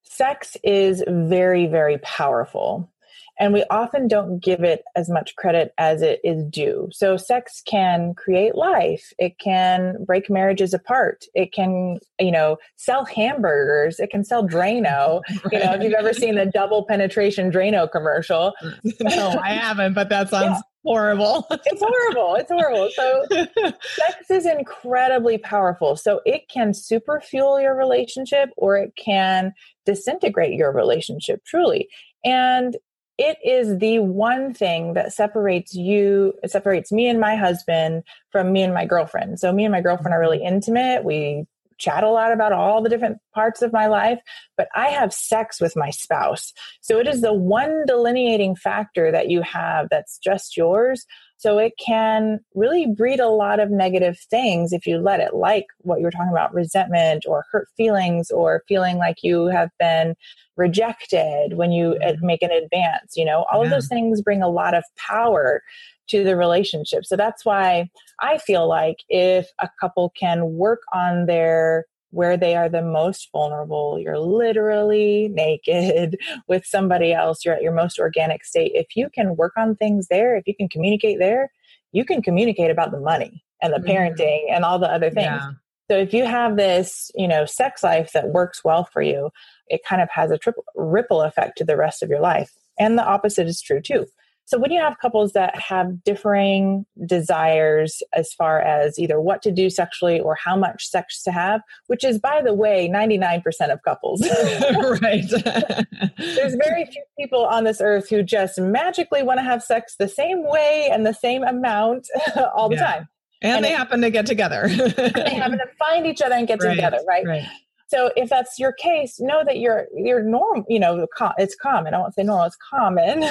Sex 0.03 0.57
is 0.63 1.03
very 1.07 1.67
very 1.67 1.99
powerful 1.99 2.93
and 3.39 3.53
we 3.53 3.65
often 3.71 4.09
don't 4.09 4.43
give 4.43 4.63
it 4.63 4.83
as 4.97 5.09
much 5.09 5.35
credit 5.37 5.73
as 5.79 6.03
it 6.03 6.21
is 6.23 6.45
due. 6.45 6.89
So, 6.93 7.17
sex 7.17 7.63
can 7.65 8.15
create 8.15 8.55
life, 8.55 9.13
it 9.19 9.39
can 9.39 10.05
break 10.05 10.31
marriages 10.31 10.75
apart, 10.75 11.25
it 11.35 11.53
can, 11.53 11.99
you 12.19 12.31
know, 12.31 12.57
sell 12.77 13.05
hamburgers, 13.05 13.99
it 14.01 14.11
can 14.11 14.25
sell 14.25 14.47
Drano. 14.47 15.21
Right. 15.45 15.53
You 15.53 15.59
know, 15.59 15.75
if 15.75 15.83
you've 15.83 15.93
ever 15.93 16.15
seen 16.15 16.37
the 16.37 16.47
double 16.47 16.87
penetration 16.87 17.53
Drano 17.53 17.91
commercial. 17.91 18.55
no, 19.01 19.39
I 19.43 19.51
haven't, 19.51 19.93
but 19.93 20.09
that 20.09 20.31
sounds. 20.31 20.57
Yeah 20.57 20.61
horrible. 20.85 21.47
it's 21.51 21.83
horrible. 21.83 22.35
It's 22.37 22.51
horrible. 22.51 22.91
So 22.95 23.25
sex 23.83 24.31
is 24.31 24.47
incredibly 24.47 25.39
powerful. 25.39 25.97
So 25.97 26.21
it 26.25 26.49
can 26.49 26.75
super 26.75 27.21
fuel 27.21 27.61
your 27.61 27.77
relationship 27.77 28.51
or 28.57 28.77
it 28.77 28.93
can 28.97 29.53
disintegrate 29.87 30.55
your 30.55 30.73
relationship 30.73 31.45
truly. 31.45 31.89
And 32.25 32.77
it 33.23 33.39
is 33.45 33.79
the 33.79 34.01
one 34.01 34.53
thing 34.53 34.95
that 34.95 35.13
separates 35.13 35.75
you, 35.75 36.35
separates 36.45 36.91
me 36.91 37.09
and 37.09 37.21
my 37.21 37.37
husband 37.37 38.03
from 38.31 38.53
me 38.53 38.63
and 38.63 38.75
my 38.75 38.85
girlfriend. 38.85 39.39
So, 39.39 39.53
me 39.53 39.65
and 39.65 39.73
my 39.73 39.81
girlfriend 39.81 40.13
are 40.13 40.21
really 40.21 40.39
mm-hmm. 40.39 40.55
intimate. 40.55 41.05
We 41.05 41.45
chat 41.79 42.03
a 42.03 42.11
lot 42.11 42.33
about 42.33 42.53
all 42.53 42.83
the 42.83 42.89
different 42.89 43.19
parts 43.35 43.63
of 43.63 43.73
my 43.73 43.87
life, 43.87 44.19
but 44.57 44.69
I 44.75 44.89
have 44.89 45.13
sex 45.13 45.61
with 45.61 45.77
my 45.77 45.91
spouse. 45.91 46.53
So, 46.81 46.99
it 46.99 47.07
is 47.07 47.21
the 47.21 47.33
one 47.33 47.85
delineating 47.87 48.57
factor 48.57 49.13
that 49.13 49.31
you 49.31 49.43
have 49.43 49.89
that's 49.89 50.19
just 50.19 50.57
yours. 50.57 51.07
So 51.43 51.59
it 51.59 51.73
can 51.85 52.39
really 52.55 52.87
breed 52.87 53.19
a 53.19 53.27
lot 53.27 53.59
of 53.59 53.69
negative 53.69 54.17
things 54.31 54.73
if 54.73 54.87
you 54.87 54.99
let 54.99 55.19
it, 55.19 55.35
like 55.35 55.67
what 55.79 55.99
you 55.99 56.05
were 56.05 56.13
talking 56.13 56.31
about 56.31 56.55
resentment 56.55 57.25
or 57.27 57.45
hurt 57.51 57.67
feelings 57.77 58.31
or 58.31 58.63
feeling 58.69 58.97
like 58.97 59.25
you 59.25 59.47
have 59.47 59.71
been 59.77 60.15
rejected 60.57 61.55
when 61.57 61.73
you 61.73 61.97
mm-hmm. 62.01 62.25
make 62.25 62.45
an 62.45 62.53
advance. 62.53 63.17
You 63.17 63.25
know, 63.25 63.45
all 63.51 63.63
yeah. 63.63 63.65
of 63.65 63.71
those 63.71 63.89
things 63.89 64.23
bring 64.23 64.41
a 64.41 64.49
lot 64.49 64.73
of 64.73 64.85
power 64.97 65.63
to 66.11 66.23
the 66.23 66.37
relationship. 66.37 67.05
So 67.05 67.17
that's 67.17 67.45
why 67.45 67.91
I 68.21 68.39
feel 68.39 68.69
like 68.69 68.99
if 69.09 69.49
a 69.59 69.69
couple 69.81 70.13
can 70.17 70.55
work 70.55 70.83
on 70.95 71.27
their 71.27 71.87
where 72.13 72.37
they 72.37 72.55
are 72.55 72.69
the 72.69 72.83
most 72.83 73.29
vulnerable. 73.33 73.99
You're 73.99 74.19
literally 74.19 75.29
naked 75.33 76.19
with 76.49 76.65
somebody 76.65 77.13
else. 77.13 77.45
You're 77.45 77.55
at 77.55 77.63
your 77.63 77.75
most 77.75 77.99
organic 77.99 78.45
state. 78.45 78.73
If 78.75 78.95
you 78.95 79.09
can 79.11 79.37
work 79.37 79.55
on 79.57 79.75
things 79.75 80.09
there, 80.09 80.37
if 80.37 80.47
you 80.47 80.55
can 80.55 80.69
communicate 80.69 81.19
there, 81.19 81.51
you 81.91 82.05
can 82.05 82.23
communicate 82.23 82.71
about 82.71 82.91
the 82.91 83.01
money 83.01 83.43
and 83.61 83.73
the 83.73 83.79
mm-hmm. 83.79 83.91
parenting 83.91 84.45
and 84.51 84.65
all 84.65 84.79
the 84.79 84.91
other 84.91 85.11
things. 85.11 85.27
Yeah. 85.27 85.51
So 85.91 85.99
if 85.99 86.15
you 86.15 86.25
have 86.25 86.57
this, 86.57 87.11
you 87.15 87.29
know, 87.29 87.45
sex 87.45 87.83
life 87.83 88.13
that 88.13 88.29
works 88.29 88.63
well 88.65 88.85
for 88.85 89.03
you, 89.03 89.31
it 89.69 89.81
kind 89.87 90.01
of 90.01 90.09
has 90.11 90.31
a 90.31 90.39
triple 90.39 90.65
ripple 90.75 91.23
effect 91.23 91.59
to 91.59 91.65
the 91.65 91.77
rest 91.77 92.03
of 92.03 92.09
your 92.09 92.21
life. 92.21 92.53
And 92.79 92.99
the 92.99 93.05
opposite 93.05 93.47
is 93.47 93.61
true 93.61 93.81
too. 93.81 94.07
So, 94.45 94.59
when 94.59 94.71
you 94.71 94.81
have 94.81 94.99
couples 95.01 95.33
that 95.33 95.59
have 95.59 96.03
differing 96.05 96.85
desires 97.07 98.03
as 98.13 98.33
far 98.33 98.61
as 98.61 98.99
either 98.99 99.21
what 99.21 99.41
to 99.43 99.53
do 99.53 99.71
sexually 99.71 100.21
or 100.21 100.35
how 100.35 100.57
much 100.57 100.87
sex 100.89 101.23
to 101.23 101.33
have, 101.33 101.63
which 101.87 102.05
is, 102.05 102.19
by 102.19 102.43
the 102.43 102.53
way, 102.53 102.89
99% 102.93 103.43
of 103.73 103.83
couples. 103.83 104.21
right. 105.01 105.25
There's 106.19 106.55
very 106.55 106.87
few 106.87 107.03
people 107.19 107.45
on 107.45 107.65
this 107.65 107.81
earth 107.81 108.09
who 108.09 108.23
just 108.23 108.59
magically 108.59 109.23
want 109.23 109.39
to 109.39 109.45
have 109.45 109.63
sex 109.63 109.95
the 109.99 110.09
same 110.09 110.47
way 110.47 110.89
and 110.93 111.07
the 111.07 111.15
same 111.15 111.45
amount 111.45 112.09
all 112.55 112.69
the 112.69 112.77
yeah. 112.77 112.87
time. 112.87 113.09
And, 113.41 113.57
and 113.57 113.65
they 113.65 113.73
it, 113.73 113.79
happen 113.79 114.01
to 114.03 114.11
get 114.11 114.27
together. 114.27 114.69
they 114.69 115.35
happen 115.35 115.59
to 115.59 115.69
find 115.79 116.07
each 116.07 116.23
other 116.23 116.35
and 116.35 116.47
get 116.47 116.63
right, 116.63 116.75
together, 116.75 116.99
right? 117.09 117.27
right? 117.27 117.49
So 117.89 118.11
if 118.17 118.31
that's 118.31 118.59
your 118.59 118.73
case, 118.73 119.21
know 119.21 119.45
that 119.45 119.59
you're 119.59 119.87
you're 119.95 120.23
normal. 120.23 120.65
You 120.69 120.81
know, 120.81 121.07
it's 121.37 121.55
common. 121.55 121.93
I 121.93 121.99
won't 121.99 122.15
say 122.15 122.23
normal; 122.23 122.47
it's 122.47 122.57
common. 122.71 123.23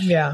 Yeah. 0.00 0.32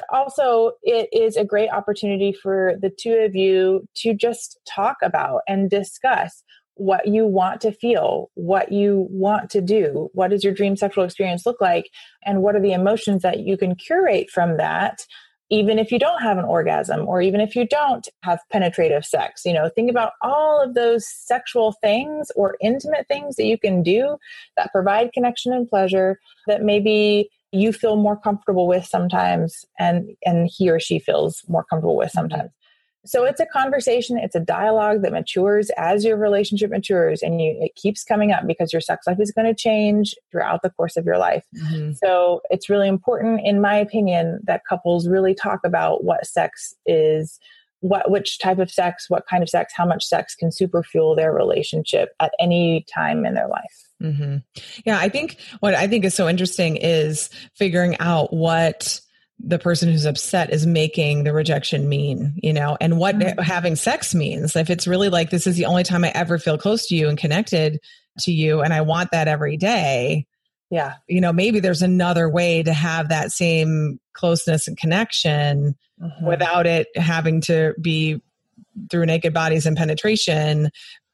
But 0.00 0.16
also 0.16 0.72
it 0.82 1.08
is 1.12 1.36
a 1.36 1.44
great 1.44 1.70
opportunity 1.70 2.32
for 2.32 2.74
the 2.80 2.90
two 2.90 3.14
of 3.14 3.34
you 3.34 3.86
to 3.96 4.14
just 4.14 4.58
talk 4.66 4.96
about 5.02 5.42
and 5.46 5.68
discuss 5.68 6.42
what 6.74 7.06
you 7.06 7.26
want 7.26 7.60
to 7.60 7.72
feel, 7.72 8.30
what 8.34 8.72
you 8.72 9.06
want 9.10 9.50
to 9.50 9.60
do, 9.60 10.08
what 10.14 10.30
does 10.30 10.42
your 10.42 10.54
dream 10.54 10.76
sexual 10.76 11.04
experience 11.04 11.44
look 11.44 11.60
like, 11.60 11.90
and 12.24 12.42
what 12.42 12.56
are 12.56 12.62
the 12.62 12.72
emotions 12.72 13.22
that 13.22 13.40
you 13.40 13.58
can 13.58 13.74
curate 13.74 14.30
from 14.30 14.56
that 14.56 15.04
even 15.52 15.80
if 15.80 15.90
you 15.90 15.98
don't 15.98 16.22
have 16.22 16.38
an 16.38 16.44
orgasm 16.44 17.08
or 17.08 17.20
even 17.20 17.40
if 17.40 17.56
you 17.56 17.66
don't 17.66 18.08
have 18.22 18.38
penetrative 18.52 19.04
sex. 19.04 19.42
You 19.44 19.52
know 19.52 19.68
think 19.68 19.90
about 19.90 20.12
all 20.22 20.62
of 20.62 20.74
those 20.74 21.06
sexual 21.08 21.74
things 21.82 22.30
or 22.36 22.56
intimate 22.60 23.08
things 23.08 23.34
that 23.34 23.46
you 23.46 23.58
can 23.58 23.82
do 23.82 24.16
that 24.56 24.70
provide 24.72 25.12
connection 25.12 25.52
and 25.52 25.68
pleasure 25.68 26.20
that 26.46 26.62
maybe 26.62 27.28
you 27.52 27.72
feel 27.72 27.96
more 27.96 28.16
comfortable 28.16 28.66
with 28.66 28.84
sometimes 28.84 29.64
and 29.78 30.08
and 30.24 30.48
he 30.52 30.70
or 30.70 30.80
she 30.80 30.98
feels 30.98 31.42
more 31.48 31.64
comfortable 31.64 31.96
with 31.96 32.08
mm-hmm. 32.08 32.18
sometimes 32.18 32.50
so 33.06 33.24
it's 33.24 33.40
a 33.40 33.46
conversation 33.46 34.18
it's 34.18 34.34
a 34.34 34.40
dialogue 34.40 35.02
that 35.02 35.12
matures 35.12 35.70
as 35.76 36.04
your 36.04 36.16
relationship 36.16 36.70
matures 36.70 37.22
and 37.22 37.40
you 37.40 37.56
it 37.60 37.74
keeps 37.74 38.04
coming 38.04 38.30
up 38.30 38.46
because 38.46 38.72
your 38.72 38.80
sex 38.80 39.06
life 39.06 39.18
is 39.20 39.32
going 39.32 39.46
to 39.46 39.54
change 39.54 40.14
throughout 40.30 40.60
the 40.62 40.70
course 40.70 40.96
of 40.96 41.04
your 41.04 41.18
life 41.18 41.44
mm-hmm. 41.56 41.92
so 41.92 42.40
it's 42.50 42.68
really 42.68 42.88
important 42.88 43.40
in 43.44 43.60
my 43.60 43.74
opinion 43.74 44.38
that 44.44 44.62
couples 44.68 45.08
really 45.08 45.34
talk 45.34 45.60
about 45.64 46.04
what 46.04 46.26
sex 46.26 46.74
is 46.86 47.40
what 47.80 48.10
which 48.10 48.38
type 48.38 48.58
of 48.58 48.70
sex 48.70 49.06
what 49.08 49.26
kind 49.26 49.42
of 49.42 49.48
sex 49.48 49.72
how 49.74 49.86
much 49.86 50.04
sex 50.04 50.34
can 50.34 50.52
super 50.52 50.82
fuel 50.82 51.14
their 51.14 51.32
relationship 51.32 52.10
at 52.20 52.32
any 52.38 52.84
time 52.92 53.24
in 53.24 53.34
their 53.34 53.48
life 53.48 53.90
Mm-hmm. 54.02 54.36
Yeah, 54.84 54.98
I 54.98 55.08
think 55.08 55.38
what 55.60 55.74
I 55.74 55.86
think 55.86 56.04
is 56.04 56.14
so 56.14 56.28
interesting 56.28 56.76
is 56.76 57.30
figuring 57.54 57.96
out 58.00 58.32
what 58.32 59.00
the 59.38 59.58
person 59.58 59.90
who's 59.90 60.04
upset 60.04 60.50
is 60.50 60.66
making 60.66 61.24
the 61.24 61.32
rejection 61.32 61.88
mean, 61.88 62.34
you 62.42 62.52
know, 62.52 62.76
and 62.80 62.98
what 62.98 63.16
mm-hmm. 63.16 63.40
having 63.40 63.76
sex 63.76 64.14
means. 64.14 64.54
If 64.56 64.70
it's 64.70 64.86
really 64.86 65.08
like, 65.08 65.30
this 65.30 65.46
is 65.46 65.56
the 65.56 65.64
only 65.64 65.82
time 65.82 66.04
I 66.04 66.10
ever 66.10 66.38
feel 66.38 66.58
close 66.58 66.86
to 66.88 66.96
you 66.96 67.08
and 67.08 67.18
connected 67.18 67.78
to 68.20 68.32
you, 68.32 68.60
and 68.60 68.74
I 68.74 68.82
want 68.82 69.10
that 69.12 69.28
every 69.28 69.56
day. 69.56 70.26
Yeah. 70.70 70.94
You 71.08 71.20
know, 71.20 71.32
maybe 71.32 71.60
there's 71.60 71.82
another 71.82 72.28
way 72.28 72.62
to 72.62 72.72
have 72.72 73.08
that 73.08 73.32
same 73.32 73.98
closeness 74.12 74.68
and 74.68 74.76
connection 74.76 75.74
mm-hmm. 76.00 76.26
without 76.26 76.66
it 76.66 76.88
having 76.96 77.40
to 77.42 77.74
be 77.80 78.20
through 78.90 79.06
naked 79.06 79.34
bodies 79.34 79.66
and 79.66 79.76
penetration. 79.76 80.70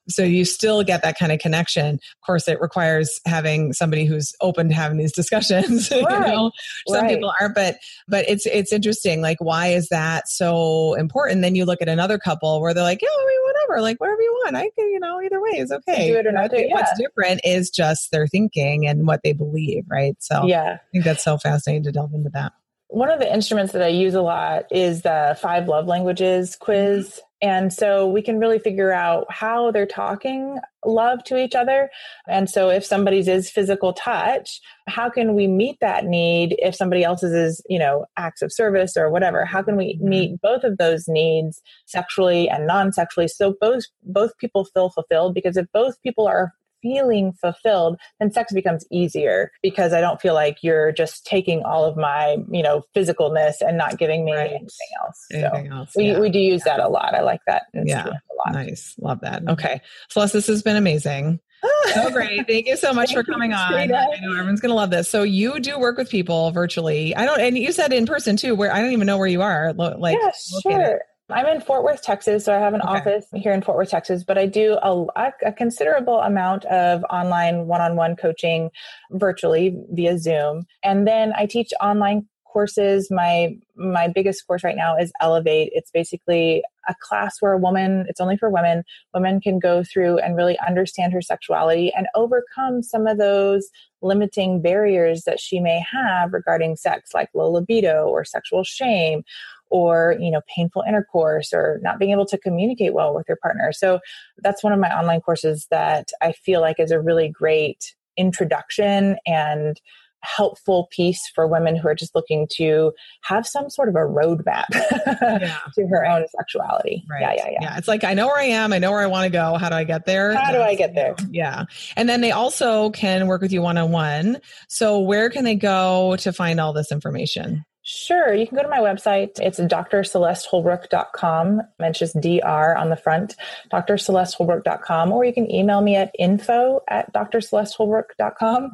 So 0.09 0.22
you 0.22 0.44
still 0.44 0.85
get 0.85 1.03
that 1.03 1.18
kind 1.18 1.33
of 1.33 1.40
connection. 1.40 1.96
Of 1.96 2.20
course 2.25 2.46
it 2.46 2.61
requires 2.61 3.20
having 3.27 3.72
somebody 3.72 4.05
who's 4.05 4.33
open 4.40 4.68
to 4.68 4.75
having 4.75 4.99
these 4.99 5.12
discussions 5.14 5.90
right. 5.90 6.01
you 6.01 6.09
know? 6.09 6.53
Some 6.87 7.03
right. 7.03 7.14
people 7.14 7.33
aren't 7.40 7.57
but 7.57 7.79
but 8.07 8.29
it's 8.29 8.46
it's 8.46 8.72
interesting. 8.72 9.20
Like 9.20 9.38
why 9.40 9.68
is 9.68 9.88
that 9.88 10.29
so 10.29 10.94
important? 10.94 11.42
Then 11.42 11.57
you 11.57 11.64
look 11.64 11.83
at 11.83 11.88
another 11.88 12.18
couple 12.18 12.61
where 12.61 12.72
they're 12.72 12.85
like 12.85 13.03
yeah 13.03 13.09
I 13.11 13.27
mean, 13.27 13.38
whatever 13.46 13.83
like 13.83 14.01
whatever 14.01 14.22
you 14.22 14.40
want. 14.44 14.57
I 14.57 14.70
can 14.79 14.88
you 14.92 15.01
know 15.01 15.20
either 15.20 15.40
way 15.40 15.59
is 15.59 15.72
okay. 15.72 16.09
Do 16.12 16.18
it 16.18 16.27
or 16.27 16.33
not 16.33 16.51
do 16.51 16.57
it, 16.57 16.68
yeah. 16.68 16.75
what's 16.75 16.96
different 17.01 17.40
is 17.42 17.68
just 17.68 18.12
their 18.12 18.29
thinking 18.29 18.87
and 18.87 19.09
what 19.09 19.22
they 19.25 19.33
believe 19.33 19.87
right? 19.90 20.14
So 20.20 20.46
yeah. 20.46 20.79
I 20.81 20.90
think 20.92 21.05
that's 21.05 21.25
so 21.25 21.37
fascinating 21.37 21.83
to 21.83 21.90
delve 21.90 22.14
into 22.14 22.31
that 22.31 22.53
one 22.88 23.11
of 23.11 23.18
the 23.18 23.33
instruments 23.33 23.72
that 23.72 23.83
I 23.83 23.88
use 23.88 24.14
a 24.14 24.22
lot 24.22 24.64
is 24.70 25.03
the 25.03 25.37
five 25.40 25.68
love 25.68 25.87
languages 25.87 26.57
quiz. 26.57 27.09
Mm-hmm. 27.09 27.20
And 27.42 27.72
so 27.72 28.09
we 28.09 28.22
can 28.22 28.38
really 28.38 28.59
figure 28.59 28.92
out 28.92 29.27
how 29.31 29.70
they're 29.70 29.85
talking 29.85 30.59
love 30.87 31.22
to 31.25 31.37
each 31.37 31.55
other. 31.55 31.90
And 32.27 32.49
so 32.49 32.70
if 32.70 32.83
somebody's 32.83 33.29
is 33.29 33.51
physical 33.51 33.92
touch, 33.92 34.59
how 34.88 35.11
can 35.11 35.35
we 35.35 35.46
meet 35.46 35.77
that 35.83 36.07
need 36.07 36.57
if 36.59 36.75
somebody 36.75 37.05
else's 37.05 37.35
is, 37.35 37.62
you 37.68 37.79
know, 37.79 38.07
acts 38.16 38.40
of 38.40 38.53
service 38.53 38.96
or 38.96 39.11
whatever? 39.11 39.44
How 39.44 39.62
can 39.62 39.77
we 39.77 39.96
mm-hmm. 39.96 40.09
meet 40.09 40.40
both 40.40 40.64
of 40.64 40.79
those 40.79 41.09
needs 41.09 41.61
sexually 41.85 42.49
and 42.49 42.66
non-sexually 42.66 43.29
so 43.29 43.55
both 43.61 43.85
both 44.03 44.38
people 44.38 44.64
feel 44.64 44.88
fulfilled 44.88 45.35
because 45.35 45.59
if 45.59 45.66
both 45.75 46.01
people 46.03 46.27
are 46.27 46.55
feeling 46.87 47.33
fulfilled, 47.33 47.99
then 48.20 48.31
sex 48.31 48.53
becomes 48.53 48.87
easier 48.90 49.51
because 49.62 49.92
I 49.92 50.01
don't 50.01 50.20
feel 50.20 50.35
like 50.35 50.59
you're 50.62 50.92
just 50.92 51.27
taking 51.27 51.62
all 51.62 51.85
of 51.85 51.96
my, 51.96 52.37
you 52.51 52.62
know, 52.62 52.83
physicalness 52.94 53.55
and 53.61 53.77
not 53.77 53.99
giving 53.99 54.25
me 54.25 54.33
right. 54.33 54.51
anything 54.51 54.88
else. 55.03 55.27
Anything 55.33 55.70
so 55.70 55.77
else, 55.77 55.92
we, 55.96 56.11
yeah. 56.12 56.20
we 56.20 56.31
do 56.31 56.38
use 56.38 56.62
that 56.62 56.81
a 56.81 56.88
lot. 56.88 57.14
I 57.14 57.22
like 57.22 57.40
that. 57.46 57.64
Yeah. 57.75 58.11
Nice. 58.53 58.94
Love 59.01 59.20
that. 59.22 59.42
Okay. 59.49 59.81
Celeste, 60.11 60.35
this 60.35 60.46
has 60.46 60.62
been 60.62 60.77
amazing. 60.77 61.40
oh, 61.96 62.11
great. 62.12 62.46
Thank 62.46 62.66
you 62.66 62.77
so 62.77 62.92
much 62.92 63.12
for 63.12 63.25
coming 63.25 63.53
on. 63.53 63.75
I 63.75 63.87
know 63.87 64.12
everyone's 64.12 64.61
going 64.61 64.70
to 64.70 64.77
love 64.77 64.90
this. 64.90 65.09
So 65.09 65.22
you 65.22 65.59
do 65.59 65.79
work 65.79 65.96
with 65.96 66.11
people 66.11 66.51
virtually. 66.53 67.16
I 67.16 67.25
don't, 67.25 67.40
and 67.40 67.59
you 67.59 67.72
said 67.72 67.92
in 67.92 68.07
person 68.07 68.37
too, 68.37 68.55
where 68.55 68.72
I 68.72 68.81
don't 68.81 68.92
even 68.92 69.07
know 69.07 69.18
where 69.18 69.27
you 69.27 69.42
are. 69.42 69.72
Like, 69.72 70.18
yeah, 70.20 70.31
sure. 70.62 71.01
I'm 71.29 71.47
in 71.47 71.61
Fort 71.61 71.83
Worth, 71.83 72.03
Texas, 72.03 72.45
so 72.45 72.55
I 72.55 72.61
have 72.61 72.75
an 72.75 72.83
okay. 72.83 72.99
office 72.99 73.27
here 73.35 73.53
in 73.53 73.61
Fort 73.61 73.77
Worth, 73.77 73.91
Texas, 73.91 74.23
but 74.23 74.39
I 74.39 74.47
do 74.47 74.79
a, 74.81 75.33
a 75.45 75.53
considerable 75.53 76.21
amount 76.21 76.65
of 76.67 77.05
online 77.11 77.67
one 77.67 77.81
on 77.81 77.97
one 77.97 78.15
coaching 78.15 78.71
virtually 79.11 79.77
via 79.91 80.19
Zoom. 80.19 80.67
And 80.85 81.07
then 81.07 81.33
I 81.37 81.47
teach 81.47 81.73
online 81.81 82.29
courses. 82.57 83.09
My 83.11 83.55
my 83.77 84.09
biggest 84.09 84.47
course 84.47 84.65
right 84.65 84.77
now 84.77 84.97
is 84.97 85.12
Elevate. 85.21 85.73
It's 85.75 85.91
basically 85.91 86.62
a 86.89 86.95
class 87.03 87.37
where 87.41 87.53
a 87.53 87.59
woman, 87.59 88.07
it's 88.09 88.21
only 88.21 88.39
for 88.39 88.49
women, 88.49 88.83
women 89.12 89.41
can 89.41 89.59
go 89.59 89.83
through 89.83 90.19
and 90.19 90.37
really 90.37 90.59
understand 90.67 91.12
her 91.12 91.21
sexuality 91.21 91.93
and 91.95 92.07
overcome 92.15 92.83
some 92.83 93.07
of 93.07 93.19
those 93.19 93.69
limiting 94.01 94.62
barriers 94.62 95.25
that 95.25 95.41
she 95.41 95.61
may 95.61 95.83
have 95.93 96.33
regarding 96.33 96.77
sex, 96.77 97.12
like 97.12 97.29
low 97.35 97.51
libido 97.51 98.07
or 98.07 98.25
sexual 98.25 98.62
shame 98.65 99.23
or 99.70 100.16
you 100.20 100.31
know 100.31 100.40
painful 100.55 100.83
intercourse 100.87 101.52
or 101.52 101.79
not 101.83 101.98
being 101.98 102.11
able 102.11 102.26
to 102.26 102.38
communicate 102.38 102.94
well 102.94 103.14
with 103.14 103.26
your 103.29 103.38
partner 103.42 103.72
so 103.72 103.98
that's 104.38 104.62
one 104.62 104.72
of 104.72 104.79
my 104.79 104.90
online 104.96 105.20
courses 105.20 105.66
that 105.70 106.11
i 106.22 106.33
feel 106.33 106.61
like 106.61 106.79
is 106.79 106.90
a 106.90 107.00
really 107.00 107.29
great 107.29 107.94
introduction 108.16 109.16
and 109.26 109.81
helpful 110.26 110.88
piece 110.90 111.31
for 111.35 111.46
women 111.46 111.76
who 111.76 111.87
are 111.88 111.94
just 111.94 112.14
looking 112.14 112.48
to 112.50 112.92
have 113.23 113.46
some 113.46 113.71
sort 113.71 113.88
of 113.88 113.94
a 113.94 113.98
roadmap 113.98 114.64
yeah. 114.71 115.58
to 115.75 115.87
her 115.87 116.04
own 116.04 116.27
sexuality. 116.37 117.04
Right. 117.08 117.21
Yeah, 117.21 117.33
yeah, 117.37 117.50
yeah. 117.52 117.58
Yeah. 117.62 117.79
It's 117.79 117.88
like 117.88 118.02
I 118.02 118.14
know 118.14 118.27
where 118.27 118.38
I 118.38 118.44
am, 118.44 118.73
I 118.73 118.79
know 118.79 118.90
where 118.90 119.00
I 119.02 119.06
want 119.06 119.25
to 119.25 119.31
go. 119.31 119.56
How 119.56 119.69
do 119.69 119.77
I 119.77 119.85
get 119.85 120.04
there? 120.04 120.35
How 120.35 120.52
do 120.52 120.60
I 120.60 120.75
get 120.75 120.94
there? 120.94 121.14
Yeah. 121.31 121.64
And 121.96 122.08
then 122.08 122.21
they 122.21 122.33
also 122.33 122.90
can 122.90 123.27
work 123.27 123.40
with 123.40 123.52
you 123.52 123.62
one 123.62 123.79
on 123.79 123.92
one. 123.92 124.40
So 124.69 124.98
where 124.98 125.31
can 125.31 125.44
they 125.44 125.54
go 125.54 126.17
to 126.17 126.33
find 126.33 126.60
all 126.60 126.73
this 126.73 126.90
information? 126.90 127.64
Sure. 127.89 128.35
You 128.35 128.49
can 128.49 128.57
go 128.57 128.65
to 128.65 128.69
my 128.69 128.81
website. 128.81 129.39
It's 129.39 129.61
drcelesteholbrook.com. 129.61 131.63
It's 131.79 131.99
just 132.01 132.21
DR 132.21 132.77
on 132.77 132.91
the 132.91 132.97
front, 132.97 133.37
drcelesteholbrook.com, 133.71 135.13
or 135.13 135.25
you 135.25 135.33
can 135.33 135.49
email 135.49 135.83
me 135.83 135.95
at 135.95 136.11
info 136.19 136.81
at 136.89 137.13
drcelesteholbrook.com. 137.13 138.73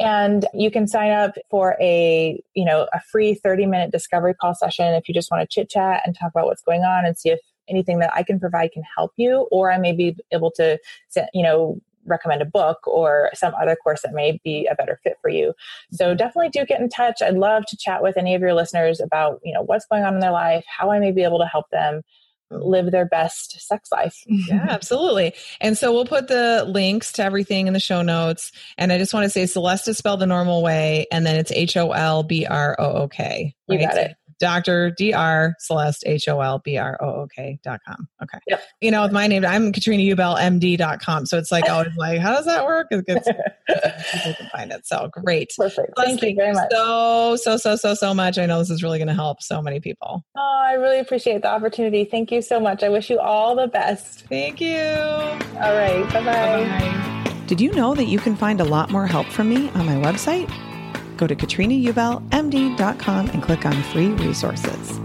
And 0.00 0.46
you 0.54 0.70
can 0.70 0.88
sign 0.88 1.10
up 1.10 1.34
for 1.50 1.76
a, 1.78 2.42
you 2.54 2.64
know, 2.64 2.88
a 2.94 3.02
free 3.02 3.34
30 3.34 3.66
minute 3.66 3.92
discovery 3.92 4.32
call 4.32 4.54
session 4.54 4.94
if 4.94 5.08
you 5.08 5.14
just 5.14 5.30
want 5.30 5.42
to 5.42 5.54
chit 5.54 5.68
chat 5.68 6.00
and 6.06 6.16
talk 6.18 6.30
about 6.30 6.46
what's 6.46 6.62
going 6.62 6.84
on 6.84 7.04
and 7.04 7.18
see 7.18 7.28
if 7.28 7.40
anything 7.68 7.98
that 7.98 8.14
I 8.14 8.22
can 8.22 8.40
provide 8.40 8.72
can 8.72 8.84
help 8.96 9.12
you, 9.18 9.46
or 9.52 9.70
I 9.70 9.76
may 9.76 9.92
be 9.92 10.16
able 10.32 10.52
to, 10.52 10.78
you 11.34 11.42
know, 11.42 11.82
recommend 12.06 12.42
a 12.42 12.46
book 12.46 12.86
or 12.86 13.30
some 13.34 13.54
other 13.60 13.76
course 13.76 14.02
that 14.02 14.12
may 14.12 14.40
be 14.44 14.66
a 14.70 14.74
better 14.74 15.00
fit 15.02 15.16
for 15.20 15.30
you. 15.30 15.52
So 15.92 16.06
mm-hmm. 16.06 16.16
definitely 16.16 16.50
do 16.50 16.64
get 16.64 16.80
in 16.80 16.88
touch. 16.88 17.22
I'd 17.22 17.34
love 17.34 17.64
to 17.66 17.76
chat 17.76 18.02
with 18.02 18.16
any 18.16 18.34
of 18.34 18.40
your 18.40 18.54
listeners 18.54 19.00
about, 19.00 19.40
you 19.42 19.52
know, 19.52 19.62
what's 19.62 19.86
going 19.86 20.04
on 20.04 20.14
in 20.14 20.20
their 20.20 20.32
life, 20.32 20.64
how 20.66 20.90
I 20.90 20.98
may 20.98 21.12
be 21.12 21.24
able 21.24 21.38
to 21.38 21.46
help 21.46 21.70
them 21.70 22.02
live 22.50 22.90
their 22.90 23.06
best 23.06 23.60
sex 23.60 23.90
life. 23.90 24.22
yeah, 24.26 24.66
absolutely. 24.68 25.34
And 25.60 25.76
so 25.76 25.92
we'll 25.92 26.04
put 26.04 26.28
the 26.28 26.64
links 26.68 27.12
to 27.12 27.24
everything 27.24 27.66
in 27.66 27.72
the 27.72 27.80
show 27.80 28.02
notes. 28.02 28.52
And 28.78 28.92
I 28.92 28.98
just 28.98 29.14
want 29.14 29.24
to 29.24 29.30
say 29.30 29.46
Celeste 29.46 29.88
is 29.88 29.98
spelled 29.98 30.20
the 30.20 30.26
normal 30.26 30.62
way, 30.62 31.06
and 31.10 31.26
then 31.26 31.36
it's 31.36 31.52
H 31.52 31.76
O 31.76 31.92
L 31.92 32.22
B 32.22 32.46
R 32.46 32.76
O 32.78 32.92
O 32.92 33.08
K. 33.08 33.54
You 33.68 33.78
got 33.78 33.96
it. 33.96 34.16
Dr. 34.38 34.90
Dr. 34.90 35.54
Celeste, 35.58 36.04
H 36.06 36.28
O 36.28 36.40
L 36.40 36.58
B 36.58 36.78
R 36.78 36.98
O 37.00 37.06
O 37.06 37.28
K 37.34 37.58
dot 37.62 37.80
com. 37.86 38.08
Okay. 38.22 38.38
Yep. 38.46 38.62
You 38.80 38.90
know, 38.90 39.02
with 39.02 39.12
my 39.12 39.26
name, 39.26 39.44
I'm 39.44 39.72
Katrina 39.72 40.02
Ubel, 40.14 40.38
MD 40.38 40.76
dot 40.76 41.00
com. 41.00 41.26
So 41.26 41.38
it's 41.38 41.52
like, 41.52 41.64
always 41.70 41.94
like, 41.96 42.20
how 42.20 42.34
does 42.34 42.46
that 42.46 42.64
work? 42.64 42.88
It 42.90 43.06
gets, 43.06 43.28
people 44.12 44.34
can 44.34 44.48
find 44.52 44.72
it. 44.72 44.86
So 44.86 45.08
great. 45.12 45.52
Perfect. 45.56 45.92
Thank, 45.96 46.20
thank 46.20 46.32
you 46.32 46.36
very 46.36 46.52
much. 46.52 46.68
So, 46.70 47.36
so, 47.36 47.56
so, 47.56 47.76
so, 47.76 47.94
so 47.94 48.14
much. 48.14 48.38
I 48.38 48.46
know 48.46 48.58
this 48.58 48.70
is 48.70 48.82
really 48.82 48.98
going 48.98 49.08
to 49.08 49.14
help 49.14 49.42
so 49.42 49.62
many 49.62 49.80
people. 49.80 50.24
Oh, 50.36 50.64
I 50.66 50.74
really 50.74 50.98
appreciate 50.98 51.42
the 51.42 51.48
opportunity. 51.48 52.04
Thank 52.04 52.30
you 52.32 52.42
so 52.42 52.60
much. 52.60 52.82
I 52.82 52.88
wish 52.88 53.10
you 53.10 53.18
all 53.18 53.54
the 53.54 53.68
best. 53.68 54.26
Thank 54.28 54.60
you. 54.60 54.78
All 54.78 55.74
right. 55.74 56.04
Bye 56.12 56.24
bye. 56.24 57.44
Did 57.46 57.60
you 57.60 57.72
know 57.72 57.94
that 57.94 58.04
you 58.04 58.18
can 58.18 58.36
find 58.36 58.60
a 58.60 58.64
lot 58.64 58.90
more 58.90 59.06
help 59.06 59.26
from 59.26 59.50
me 59.50 59.68
on 59.70 59.84
my 59.84 59.96
website? 59.96 60.50
Go 61.16 61.26
to 61.26 61.36
katrinaubelmd.com 61.36 63.30
and 63.30 63.42
click 63.42 63.66
on 63.66 63.82
free 63.84 64.08
resources. 64.08 65.03